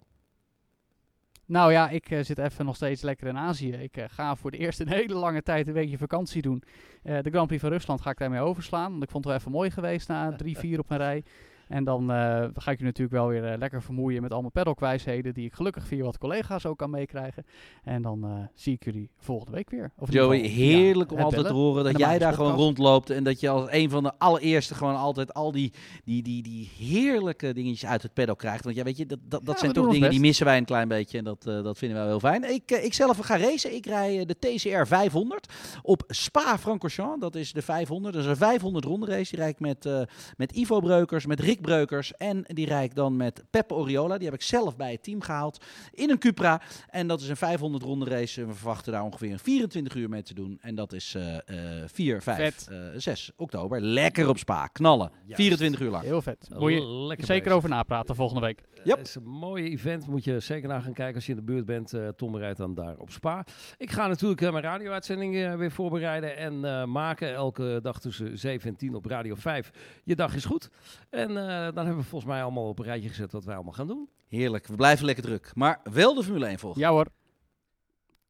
[1.51, 3.71] Nou ja, ik eh, zit even nog steeds lekker in Azië.
[3.71, 6.63] Ik eh, ga voor de eerste een hele lange tijd een weekje vakantie doen.
[7.03, 8.91] Eh, de Grand Prix van Rusland ga ik daarmee overslaan.
[8.91, 11.23] Want ik vond het wel even mooi geweest na drie, vier op een rij.
[11.71, 15.33] En dan eh, ga ik je natuurlijk wel weer eh, lekker vermoeien met allemaal paddockwijsheden.
[15.33, 17.45] Die ik gelukkig via wat collega's ook kan meekrijgen.
[17.83, 19.91] En dan eh, zie ik jullie volgende week weer.
[19.97, 23.09] Of Joey, geval heerlijk om altijd te horen dat jij daar gewoon rondloopt.
[23.09, 26.69] En dat je als een van de allereerste gewoon altijd al die, die, die, die
[26.77, 28.63] heerlijke dingetjes uit het paddock krijgt.
[28.63, 30.65] Want ja, weet je, dat, dat, dat Ja, zijn toch dingen die missen wij een
[30.65, 31.17] klein beetje.
[31.17, 32.53] En dat, dat vinden wij wel heel fijn.
[32.53, 33.75] Ik, ik zelf ga racen.
[33.75, 37.19] Ik rij de TCR 500 op Spa-Francorchamps.
[37.19, 38.13] Dat is de 500.
[38.13, 39.29] Dat is een 500 ronde race.
[39.29, 40.01] Die rijd ik met, eh,
[40.37, 42.13] met Ivo Breukers, met Rick Breukers.
[42.17, 44.15] En die rijd ik dan met Peppe Oriola.
[44.17, 46.61] Die heb ik zelf bij het team gehaald in een Cupra.
[46.89, 48.45] En dat is een 500 ronde race.
[48.45, 50.57] We verwachten daar ongeveer 24 uur mee te doen.
[50.61, 52.67] En dat is eh, eh, 4, 5, Vet.
[52.71, 53.81] eh, 6 oktober.
[53.81, 54.67] Lekker op Spa.
[54.67, 55.11] Knallen.
[55.21, 55.35] Juist.
[55.35, 56.03] 24 uur lang.
[56.03, 56.47] Heel vet.
[56.57, 57.57] Moet je Lekker zeker bezig.
[57.57, 58.61] over napraten volgende week.
[58.83, 58.97] Yep.
[58.97, 60.07] Het is een mooie event.
[60.07, 61.93] Moet je zeker naar gaan kijken als je in de buurt bent.
[61.93, 63.45] Eh Tom rijdt dan daar op Spa.
[63.77, 67.33] Ik ga natuurlijk eh, mijn radio-uitzending eh, weer voorbereiden en eh, maken.
[67.33, 69.71] Elke dag tussen 7 en 10 op Radio 5.
[70.03, 70.69] Je dag is goed.
[71.09, 71.29] En
[71.59, 74.09] dan hebben we volgens mij allemaal op een rijtje gezet wat wij allemaal gaan doen.
[74.27, 74.67] Heerlijk.
[74.67, 75.51] We blijven lekker druk.
[75.53, 76.81] Maar wel de Formule 1 volgen.
[76.81, 77.07] Ja hoor.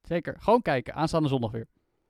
[0.01, 0.35] Zeker.
[0.39, 0.93] Gewoon kijken.
[0.93, 1.67] Aanstaande zondag weer.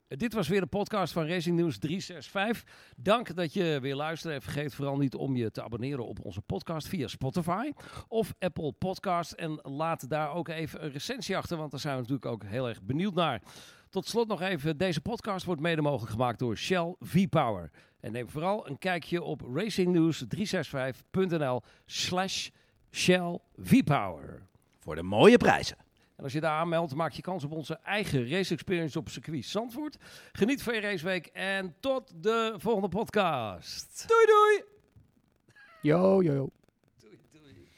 [0.07, 2.64] Eh, Dit was weer de podcast van Racing News 365.
[2.97, 4.36] Dank dat je weer luisterde.
[4.36, 7.72] En vergeet vooral niet om je te abonneren op onze podcast via Spotify
[8.07, 9.32] of Apple Podcast.
[9.32, 12.68] En laat daar ook even een recensie achter, want daar zijn we natuurlijk ook heel
[12.70, 13.41] erg benieuwd naar.
[13.92, 17.72] Tot slot nog even, deze podcast wordt mede mogelijk gemaakt door Shell V-Power.
[18.00, 22.50] En neem vooral een kijkje op racingnews365.nl slash
[22.92, 24.48] Shell V-Power.
[24.80, 25.78] Voor de mooie prijzen.
[26.16, 29.46] En als je daar aanmeldt, maak je kans op onze eigen race experience op circuit
[29.46, 29.98] Zandvoort.
[30.32, 34.06] Geniet van je raceweek en tot de volgende podcast.
[34.08, 34.64] Doei doei!
[35.82, 36.61] Yo, yo, yo.